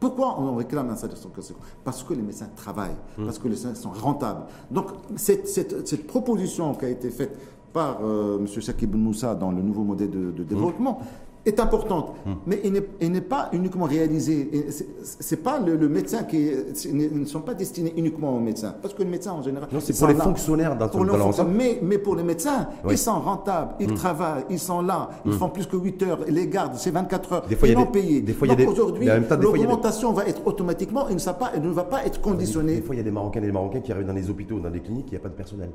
[0.00, 1.58] Pourquoi on réclame un salaire conséquent?
[1.84, 4.42] Parce que les médecins travaillent, parce que les médecins sont rentables.
[4.70, 7.36] Donc, cette, cette- cette proposition qui a été faite
[7.72, 8.46] par euh, M.
[8.46, 11.00] Shakib Moussa dans le nouveau modèle de, de développement
[11.48, 12.14] est importante,
[12.46, 12.72] mais il
[13.12, 14.48] n'est- pas uniquement réalisé.
[14.52, 14.66] Et
[15.02, 16.50] c'est- pas le, le médecin qui.
[16.92, 19.68] ne sont pas destinés uniquement aux médecins, parce que le médecin en général.
[19.72, 20.24] Non, c'est pour sont les là.
[20.24, 21.12] fonctionnaires dans, Pour le
[21.44, 22.94] mais, mais pour les médecins, Oui.
[22.94, 26.46] ils sont rentables, ils travaillent, ils sont là, ils font plus que 8 heures, les
[26.46, 29.06] gardent, c'est 24 heures, Des fois, ils a vont des- fois, aujourd'hui,
[29.42, 32.76] l'augmentation va être automatiquement, elle ne, sera pas, elle ne va pas être conditionnée.
[32.76, 34.58] Des fois, il y a des Marocains et des Marocains qui arrivent dans les hôpitaux,
[34.60, 35.70] dans des cliniques, il n'y a pas de personnel.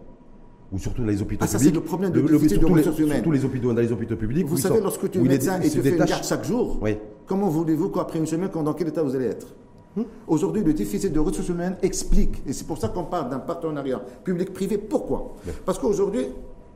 [0.73, 1.73] Ou surtout dans les hôpitaux Ah, ça, publics.
[1.75, 3.13] c'est le problème de Le- de surtout les- ressources humaines.
[3.17, 4.47] Surtout les hôpitaux, dans les hôpitaux publics.
[4.47, 6.09] Vous savez, sont- lorsque tu es médecin et tu fais une détache.
[6.09, 6.97] garde chaque jour, Oui.
[7.27, 9.47] comment voulez-vous qu'après une semaine, dans quel état vous allez être
[10.27, 14.01] Aujourd'hui, le déficit de ressources humaines explique, et c'est pour ça qu'on parle d'un partenariat
[14.23, 14.79] public-privé.
[14.79, 15.35] Pourquoi?
[15.67, 16.25] Parce qu'aujourd'hui,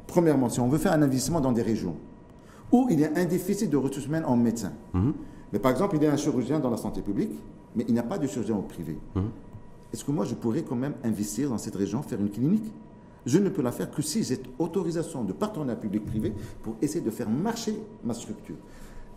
[0.05, 1.95] premièrement, si on veut faire un investissement dans des régions
[2.71, 4.73] où il y a un déficit de ressources humaines en médecins,
[5.51, 7.31] mais par exemple, il y a un chirurgien dans la santé publique,
[7.75, 8.99] mais il n'y a pas de chirurgien au privé.
[9.91, 12.71] Est-ce que moi, je pourrais quand même investir dans cette région, faire une clinique?
[13.27, 17.11] Je ne peux la faire que si j'ai autorisation de partenariat public-privé pour essayer de
[17.11, 17.73] faire marcher
[18.03, 18.55] ma structure.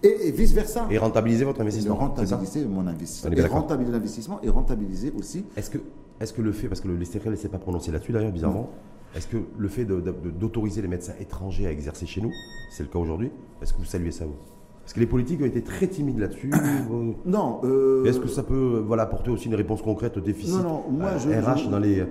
[0.03, 0.87] Et, et vice-versa.
[0.91, 1.95] Et rentabiliser votre Et investissement.
[1.95, 3.31] ça rentabiliser mon On investissement.
[3.33, 5.45] Et rentabiliser l'investissement et rentabiliser aussi.
[5.57, 5.79] Est-ce que,
[6.21, 8.71] est que le fait, parce que le l'Estérel ne s'est pas prononcé là-dessus d'ailleurs, bizarrement,
[9.15, 12.33] est-ce que le fait d'autoriser les médecins étrangers à exercer chez nous,
[12.73, 13.31] c'est le cas aujourd'hui,
[13.63, 14.35] est-ce que vous saluez ça vous?
[14.83, 16.51] Parce que les politiques ont été très timides là-dessus.
[16.93, 17.61] euh, Non.
[17.65, 20.63] euh, Est-ce que ça peut euh, voilà, apporter aussi une réponse concrète au déficit Non,
[20.63, 22.05] non, moi, je- RH je- dans les.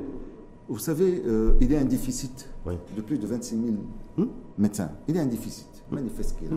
[0.70, 2.76] Vous savez, euh, il y a un déficit Oui.
[2.96, 3.68] de plus de 26 000
[4.18, 4.26] Hmm?
[4.58, 4.92] médecins.
[5.08, 6.56] Il y a un déficit manifeste qui est là.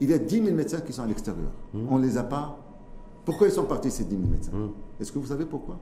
[0.00, 1.50] Il y a 10 000 médecins qui sont à l'extérieur.
[1.74, 1.86] Hmm?
[1.90, 2.58] On ne les a pas.
[3.24, 4.52] Pourquoi ils sont partis ces 10 000 médecins?
[4.52, 4.68] Hmm?
[5.00, 5.78] Est-ce que vous savez pourquoi?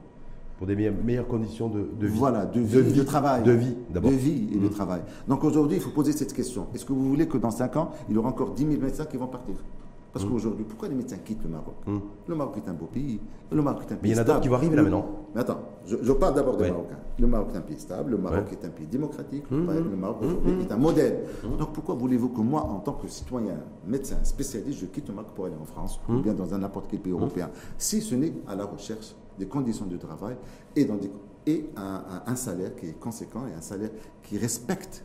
[0.57, 2.17] Pour des meilleures, meilleures conditions de, de vie.
[2.17, 3.43] Voilà, de vie, de, travail.
[3.43, 4.11] De vie, d'abord.
[4.11, 5.01] De vie et de travail.
[5.27, 6.67] Donc aujourd'hui, il faut poser cette question.
[6.73, 9.05] Est-ce que vous voulez que dans 5 ans, il y aura encore 10 000 médecins
[9.05, 9.55] qui vont partir?
[10.11, 10.29] Parce Hmm.
[10.29, 11.75] qu'aujourd'hui, pourquoi les médecins quittent le Maroc
[12.27, 13.19] Le Maroc est un beau pays.
[13.51, 14.81] Le Maroc est un pays Mais il y en a d'autres qui vont arriver là
[14.81, 15.05] maintenant.
[15.35, 16.71] Mais attends, je, je parle d'abord des Ouais.
[16.71, 16.97] Marocains.
[17.19, 18.57] Le Maroc est un pays stable, le Maroc Ouais.
[18.59, 21.25] est un pays démocratique, Hum, le Maroc aujourd'hui est un modèle.
[21.59, 25.31] Donc pourquoi voulez-vous que moi, en tant que citoyen, médecin, spécialiste, je quitte le Maroc
[25.35, 27.49] pour aller en France ou bien dans un n'importe quel pays européen?
[27.77, 30.35] Si ce n'est à la recherche des conditions de travail
[30.75, 31.11] et, dans des-
[31.45, 31.81] et un,
[32.27, 33.89] un- un salaire qui est conséquent et un salaire
[34.23, 35.03] qui respecte.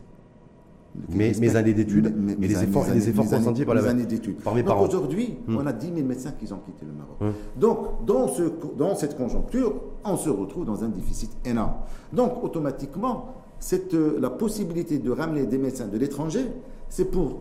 [1.08, 4.36] Mes- années d'études mes- et mes les années- efforts- les consentis par la- années d'études.
[4.36, 4.86] par mes Donc parents.
[4.86, 5.58] aujourd'hui, Hum.
[5.60, 7.16] on a 10 000 médecins qui ont quitté le Maroc.
[7.20, 7.32] Hum.
[7.60, 8.42] Donc, dans, ce,
[8.78, 9.74] dans cette conjoncture,
[10.04, 11.72] on se retrouve dans un déficit énorme.
[12.12, 16.44] Donc, automatiquement, cette, euh, la possibilité de ramener des médecins de l'étranger,
[16.88, 17.38] c'est pour,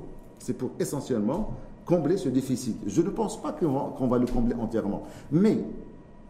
[0.80, 1.52] essentiellement
[1.86, 2.78] combler ce déficit.
[2.88, 5.04] Je ne pense pas qu'on va, le combler entièrement.
[5.32, 5.60] Mais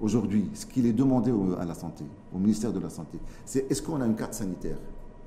[0.01, 2.03] aujourd'hui, ce qu'il est demandé au- à la santé,
[2.35, 4.77] au ministère de la Santé, c'est est-ce qu'on a une carte sanitaire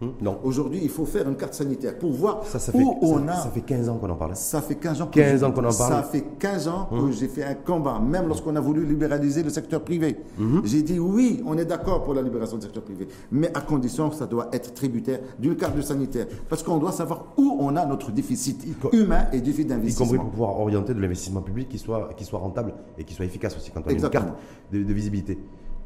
[0.03, 0.38] Hum, Non.
[0.44, 3.32] Aujourd'hui, il faut faire une carte sanitaire pour voir Ça, ça où fait, on ça,
[3.32, 3.36] a.
[3.44, 4.36] ça fait 15 ans qu'on en parle.
[4.36, 5.72] Ça fait 15 ans que 15 je- ans qu'on en parle.
[5.74, 9.49] Ça fait 15 ans que j'ai fait un combat, même lorsqu'on a voulu libéraliser le
[9.49, 10.16] secteur privé.
[10.38, 10.61] Mhm.
[10.64, 14.11] J'ai dit oui, on est d'accord pour la libération du secteur privé, mais à condition
[14.11, 16.26] que ça doit être tributaire d'une carte sanitaire.
[16.49, 20.22] Parce qu'on doit savoir où on a notre déficit humain et déficit Y compris d'investissement.
[20.24, 23.57] pour pouvoir orienter de l'investissement public qui soit, qui soit rentable et qui soit efficace
[23.57, 24.24] aussi quand on a une Exactement.
[24.26, 24.36] carte
[24.72, 25.38] de, de visibilité.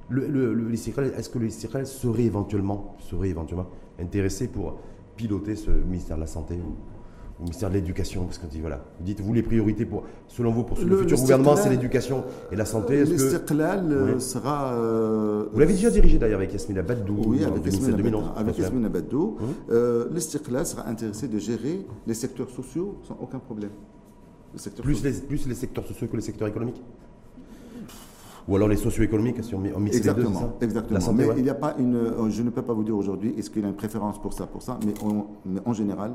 [0.09, 3.67] Le, le, le- l'ICRL, est-ce que le serait éventuellement, serait éventuellement
[4.01, 4.79] intéressé pour
[5.17, 6.75] piloter ce ministère de la Santé ou,
[7.41, 10.51] ou ministère de l'Éducation Parce que dit, voilà, vous dites, vous, les priorités, pour, selon
[10.53, 12.95] vous, pour le, Le- futur gouvernement, c'est l'éducation et la santé.
[13.01, 14.21] Est-ce que, L'Istiqlal euh, Oui.
[14.21, 14.73] sera.
[14.75, 18.25] euh, vous l'avez déjà dirigé d'ailleurs avec Yasmina Baddou Oui, avec 2007, Yasmine 2011.
[18.25, 18.65] Abed- avec je me souviens.
[18.65, 19.37] Yasmine Abedou.
[19.71, 23.71] Euh, L'Istiqlal sera intéressé de gérer les secteurs sociaux sans aucun problème.
[24.53, 26.83] Le secteur Plus les, plus les secteurs sociaux que les secteurs économiques
[28.51, 30.95] Ou alors les socio-économiques, si on, met- on mixe les deux, Exactement, ça exactement.
[30.95, 31.35] La santé, mais ouais.
[31.39, 31.95] il n'y a pas une.
[31.95, 34.47] euh, Je ne peux pas vous dire aujourd'hui est-ce qu'il a une préférence pour ça,
[34.49, 36.15] pour ça, mais, on- mais en général,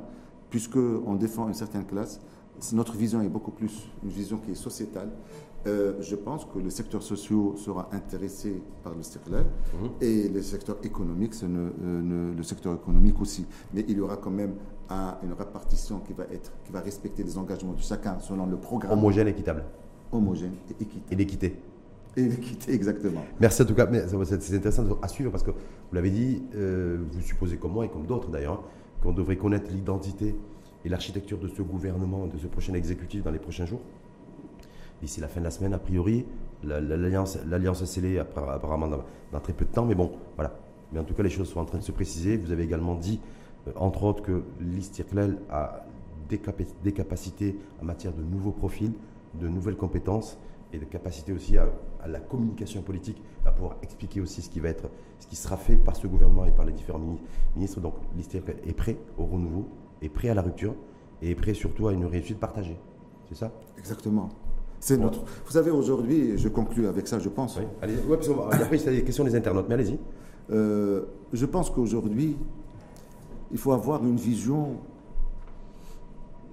[0.50, 2.20] puisque on défend une certaine classe,
[2.74, 5.10] notre vision est beaucoup plus une vision qui est sociétale.
[5.68, 9.46] Euh, je pense que le secteur social sera intéressé par le circulaire
[9.82, 9.90] Mhm.
[10.02, 13.46] et le secteur économique, ne- euh, ne- le secteur économique aussi.
[13.74, 14.56] Mais il y aura quand même
[14.90, 18.58] un- une répartition qui va être, qui va respecter les engagements de chacun selon le
[18.58, 19.64] programme Homogène, équitable.
[20.12, 21.06] homogène et équitable.
[21.12, 21.60] Et l'équité.
[22.18, 23.26] Et l'équité, exactement.
[23.40, 23.88] Merci en tout cas.
[24.40, 27.90] C'est intéressant à suivre parce que vous l'avez dit, euh, vous supposez comme moi et
[27.90, 28.64] comme d'autres d'ailleurs,
[29.02, 30.36] qu'on devrait connaître l'identité
[30.86, 33.82] et l'architecture de ce gouvernement, de ce prochain exécutif dans les prochains jours.
[35.02, 36.26] d'ici la fin de la semaine, a priori.
[36.64, 37.36] L'alliance
[37.82, 40.58] est scellée apparemment dans, très peu de temps, mais bon, voilà.
[40.94, 42.38] Mais en tout cas, les choses sont en train de se préciser.
[42.38, 43.20] Vous avez également dit,
[43.68, 45.86] euh, entre autres, que l'Istirklel a
[46.30, 48.94] des, capacités en matière de nouveaux profils,
[49.40, 50.38] de nouvelles compétences
[50.76, 51.68] et de capacités aussi à,
[52.08, 55.76] la communication politique, à pouvoir expliquer aussi ce qui va être, ce qui sera fait
[55.76, 57.02] par ce gouvernement et par les différents
[57.56, 57.80] ministres.
[57.80, 59.68] Donc l'Istirklel est prêt au renouveau,
[60.02, 60.76] est prêt à la rupture
[61.22, 62.78] et est prêt surtout à une réussite partagée.
[63.30, 63.52] C'est ça?
[63.78, 64.30] Exactement.
[64.80, 65.24] C'est notre.
[65.46, 67.58] Vous savez, aujourd'hui, je conclue avec ça, je pense.
[67.58, 68.30] Oui, allez, ouais, parce
[68.62, 69.98] après, il y a des questions des internautes, mais allez-y.
[70.52, 72.38] Euh, je pense qu'aujourd'hui,
[73.52, 74.76] il faut avoir une vision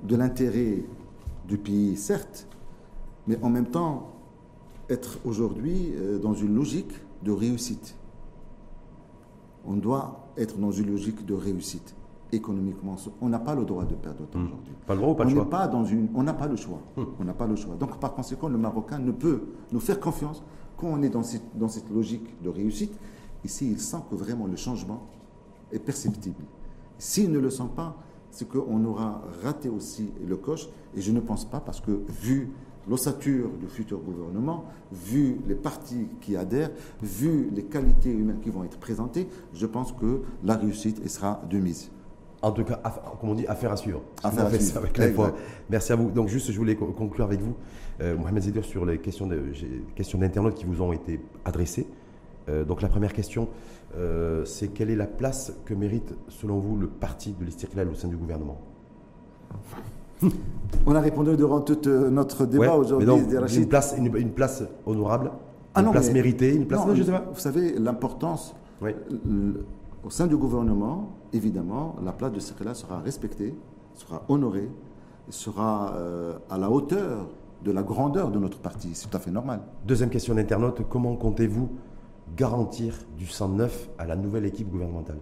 [0.02, 0.78] de l'intérêt
[1.46, 2.46] du pays, certes,
[3.26, 4.11] mais en même temps,
[4.88, 7.96] être aujourd'hui euh, dans une logique de réussite.
[9.64, 11.94] On doit être dans une logique de réussite
[12.32, 12.96] économiquement.
[13.20, 14.46] On n'a pas le droit de perdre autant hmm.
[14.46, 14.74] aujourd'hui.
[14.86, 16.80] Pas le droit ou pas le choix pas dans une, On n'a pas le choix.
[16.96, 17.04] Hmm.
[17.20, 17.74] On n'a pas le choix.
[17.76, 20.42] Donc par conséquent, le Marocain ne peut nous faire confiance
[20.76, 22.98] quand on est dans cette, dans cette logique de réussite.
[23.44, 25.02] Ici, il sent que vraiment le changement
[25.70, 26.44] est perceptible.
[26.98, 27.96] S'il ne le sent pas,
[28.30, 30.68] c'est qu'on aura raté aussi le coche.
[30.96, 32.50] Et je ne pense pas, parce que vu
[32.88, 36.70] l'ossature du futur gouvernement, vu les partis qui adhèrent,
[37.02, 41.58] vu les qualités humaines qui vont être présentées, je pense que la réussite sera de
[41.58, 41.90] mise.
[42.42, 42.80] En tout cas,
[43.20, 44.02] comme on dit, affaire à suivre.
[44.24, 44.78] Affaire à suivre.
[44.78, 45.16] Avec
[45.70, 46.10] Merci à vous.
[46.10, 47.54] Donc, juste, je voulais conclure avec vous,
[48.00, 51.86] euh, Mohamed Zedir, sur les questions d'internautes qui vous ont été adressées.
[52.48, 53.48] Euh, donc, la première question,
[53.96, 57.94] euh, c'est quelle est la place que mérite, selon vous, le parti de l'Istiklal au
[57.94, 58.60] sein du gouvernement?
[60.86, 61.78] On a répondu durant tout
[62.10, 63.08] notre débat aujourd'hui.
[63.56, 65.32] Une place, une, place honorable,
[65.74, 66.86] ah une place méritée, une place.
[66.86, 67.24] Non, je sais pas.
[67.32, 68.54] Vous savez, l'importance.
[70.04, 73.54] Au sein du gouvernement, évidemment, la place de Sekela sera respectée,
[73.94, 74.68] sera honorée,
[75.28, 77.28] sera euh, à la hauteur
[77.64, 78.90] de la grandeur de notre parti.
[78.94, 79.60] C'est tout à fait normal.
[79.86, 81.70] Deuxième question d'internaute, comment comptez-vous
[82.36, 85.18] garantir du sang neuf à la nouvelle équipe gouvernementale?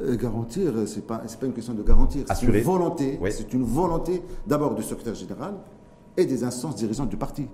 [0.00, 2.24] Euh, Garantir, ce n'est pas, pas une question de garantir.
[2.34, 5.54] C'est une volonté, c'est une volonté d'abord du secrétaire général
[6.16, 7.46] et des instances dirigeantes du parti.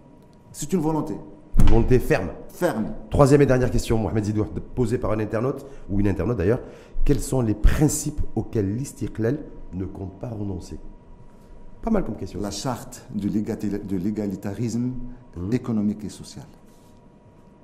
[0.53, 1.15] C'est une volonté.
[1.61, 2.31] Une volonté ferme.
[2.49, 2.93] Ferme.
[3.11, 6.61] Troisième et dernière question, Mohamed Zidour, posée par un internaute, ou une internaute d'ailleurs.
[7.05, 9.39] Quels sont les principes auxquels l'Istiklal
[9.73, 10.79] ne compte pas renoncer?
[11.83, 12.41] Pas mal comme question.
[12.41, 14.93] La charte de l'égalitarisme
[15.37, 15.53] mmh.
[15.53, 16.45] économique et social.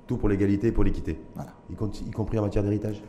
[0.07, 1.19] Tout pour l'égalité et pour l'équité.
[1.35, 1.51] Voilà.
[1.69, 3.01] Y, compris en matière d'héritage?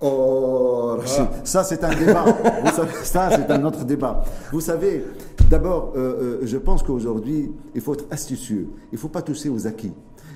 [0.00, 0.96] Oh,
[1.44, 2.24] ça c'est un débat.
[3.02, 4.24] ça c'est un autre débat.
[4.50, 5.04] Vous savez,
[5.50, 8.68] d'abord, euh, euh, je pense qu'aujourd'hui, il faut être astucieux.
[8.92, 9.92] Il ne faut pas toucher aux acquis.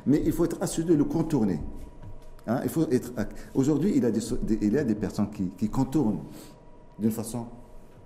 [0.06, 1.60] Mais il faut être astucieux de le contourner.
[2.46, 3.12] Hein, il faut être.
[3.54, 6.20] Aujourd'hui, il, il, y a des personnes qui, qui contournent
[6.98, 7.46] d'une façon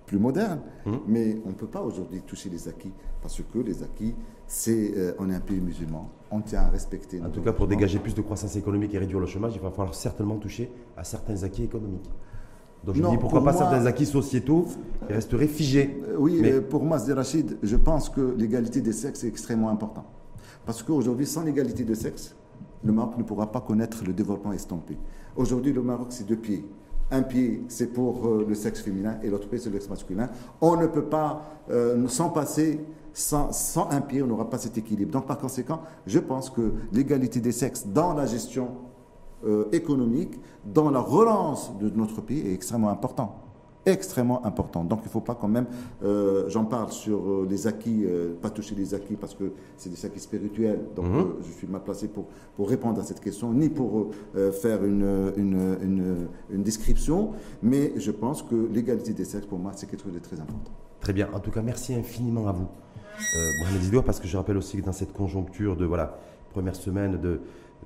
[0.05, 0.91] plus moderne, mmh.
[1.07, 2.91] mais on ne peut pas aujourd'hui toucher les acquis
[3.21, 4.15] parce que les acquis,
[4.47, 7.21] c'est euh, on est un pays musulman, on tient à respecter.
[7.21, 9.69] En tout cas, pour dégager plus de croissance économique et réduire le chômage, il va
[9.69, 12.09] falloir certainement toucher à certains acquis économiques.
[12.83, 14.65] Donc je dis pourquoi pas certains acquis sociétaux
[15.05, 16.01] qui resteraient figés.
[16.07, 16.61] Euh, oui, mais...
[16.61, 20.05] pour moi, Rachid, je pense que l'égalité des sexes est extrêmement importante.
[20.65, 22.35] Parce qu'aujourd'hui, sans l'égalité des sexes,
[22.83, 24.97] le Maroc ne pourra pas connaître le développement estampé.
[25.35, 26.65] Aujourd'hui, le Maroc, c'est deux pieds.
[27.11, 30.29] Un pied, c'est pour euh, le sexe féminin et l'autre pied, c'est le sexe masculin.
[30.61, 32.79] On ne peut pas euh, s'en passer
[33.19, 35.11] sans, sans, un pied, on n'aura pas cet équilibre.
[35.11, 38.69] Donc, par conséquent, je pense que l'égalité des sexes dans la gestion
[39.45, 43.31] euh, économique, dans la relance de notre pays est extrêmement importante
[43.85, 44.83] extrêmement important.
[44.83, 45.65] Donc il ne faut pas quand même,
[46.03, 48.05] euh, j'en parle sur euh, les acquis,
[48.39, 51.27] pas toucher les acquis parce que c'est des acquis spirituels, donc mhm.
[51.41, 54.09] je suis mal placé pour, pour répondre à cette question, ni pour
[54.51, 57.31] faire une, une, une, description,
[57.63, 60.71] mais je pense que l'égalité des sexes, pour moi, c'est quelque chose de très important.
[60.99, 62.67] Très bien, en tout cas, merci infiniment à vous,
[63.59, 66.17] Mohamed Zidoua, parce que je rappelle aussi que dans cette conjoncture de, voilà,
[66.51, 67.41] première semaine de,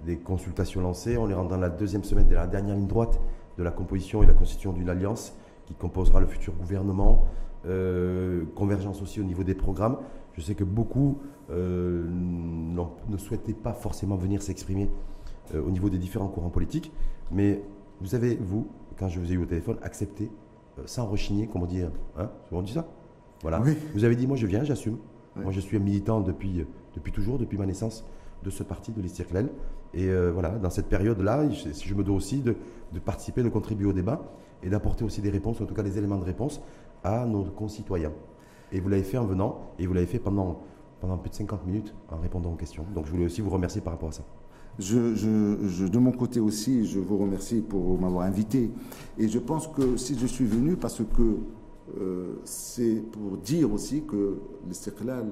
[0.05, 3.19] des consultations lancées, on est dans la deuxième semaine de la dernière ligne droite
[3.57, 7.25] de la composition et la constitution d'une alliance qui composera le futur gouvernement,
[7.65, 9.97] euh, convergence aussi au niveau des programmes.
[10.34, 11.19] Je sais que beaucoup
[11.51, 14.89] euh, ne souhaitaient pas forcément venir s'exprimer
[15.53, 16.91] euh, au niveau des différents courants politiques,
[17.31, 17.61] mais
[18.01, 18.67] vous avez, vous,
[18.97, 20.29] quand je vous ai eu au téléphone, accepté,
[20.86, 22.88] sans rechigner, comment dire, hein, on dit ça?
[23.43, 23.61] Voilà.
[23.93, 24.97] Vous avez dit, moi je viens, j'assume.
[25.36, 26.65] Moi je suis un militant depuis,
[26.95, 28.05] depuis toujours, depuis ma naissance
[28.43, 29.49] de ce parti, de l'Istirklel.
[29.93, 32.55] Et voilà, dans cette période-là, je, je me dois aussi de,
[33.03, 34.21] participer, de contribuer au débat
[34.61, 36.61] et d'apporter aussi des réponses, en tout cas des éléments de réponse
[37.03, 38.11] à nos concitoyens.
[38.71, 40.61] Et vous l'avez fait en venant, et vous l'avez fait pendant,
[40.99, 42.86] pendant plus de 50 minutes en répondant aux questions.
[42.95, 44.23] Donc je voulais aussi vous remercier par rapport à ça.
[44.79, 48.71] De mon côté aussi, je vous remercie pour m'avoir invité.
[49.19, 51.38] Et je pense que si je suis venu parce que
[51.99, 55.31] euh, c'est pour dire aussi que l'Istiqlal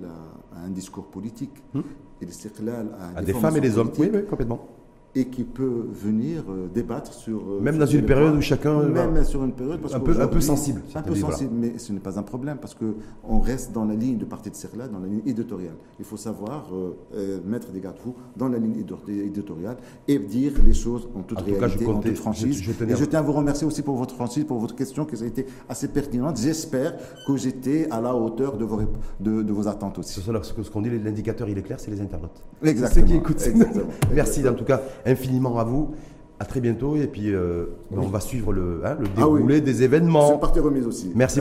[0.54, 1.54] a, a un discours politique.
[1.74, 1.82] Hmm.
[2.22, 3.91] Et l'Istiqlal a, À des femmes et des hommes.
[3.97, 4.68] Oui, oui, complètement.
[5.14, 7.38] Et qui peut venir euh, débattre sur.
[7.39, 9.82] euh, Même sur dans une période où chacun va- Même sur une période.
[9.82, 11.36] Parce Un peu- un peu qu'aujourd'hui- sensible, Un peu voilà.
[11.36, 14.49] sensible, mais ce n'est pas un problème parce qu'on reste dans la ligne de parti
[14.49, 15.74] de Istiqlal, dans la ligne éditoriale.
[15.99, 19.76] Il faut savoir euh, mettre des garde-fous dans la ligne éditoriale
[20.07, 22.62] et dire les choses en toute En tout cas, réalité, je en toute franchise.
[22.62, 25.22] je- et je tiens à vous remercier aussi pour votre franchise, pour votre question qui
[25.22, 26.38] a été assez pertinente.
[26.38, 26.95] J'espère
[27.28, 28.80] que j'étais à la hauteur de vos,
[29.20, 30.22] de, de vos attentes aussi.
[30.22, 32.41] Ce, qu'on dit, l'indicateur, il est clair, c'est les internautes.
[32.64, 32.88] Exactement.
[32.93, 33.45] C'est ceux qui écoutent.
[33.45, 33.86] Exactement.
[34.14, 35.91] Merci en tout cas infiniment à vous.
[36.39, 39.36] À très bientôt et puis euh, on va suivre le, hein, le Ah oui.
[39.38, 40.34] déroulé des C'est événements.
[40.34, 41.12] une partie remise aussi.
[41.14, 41.39] Merci beaucoup.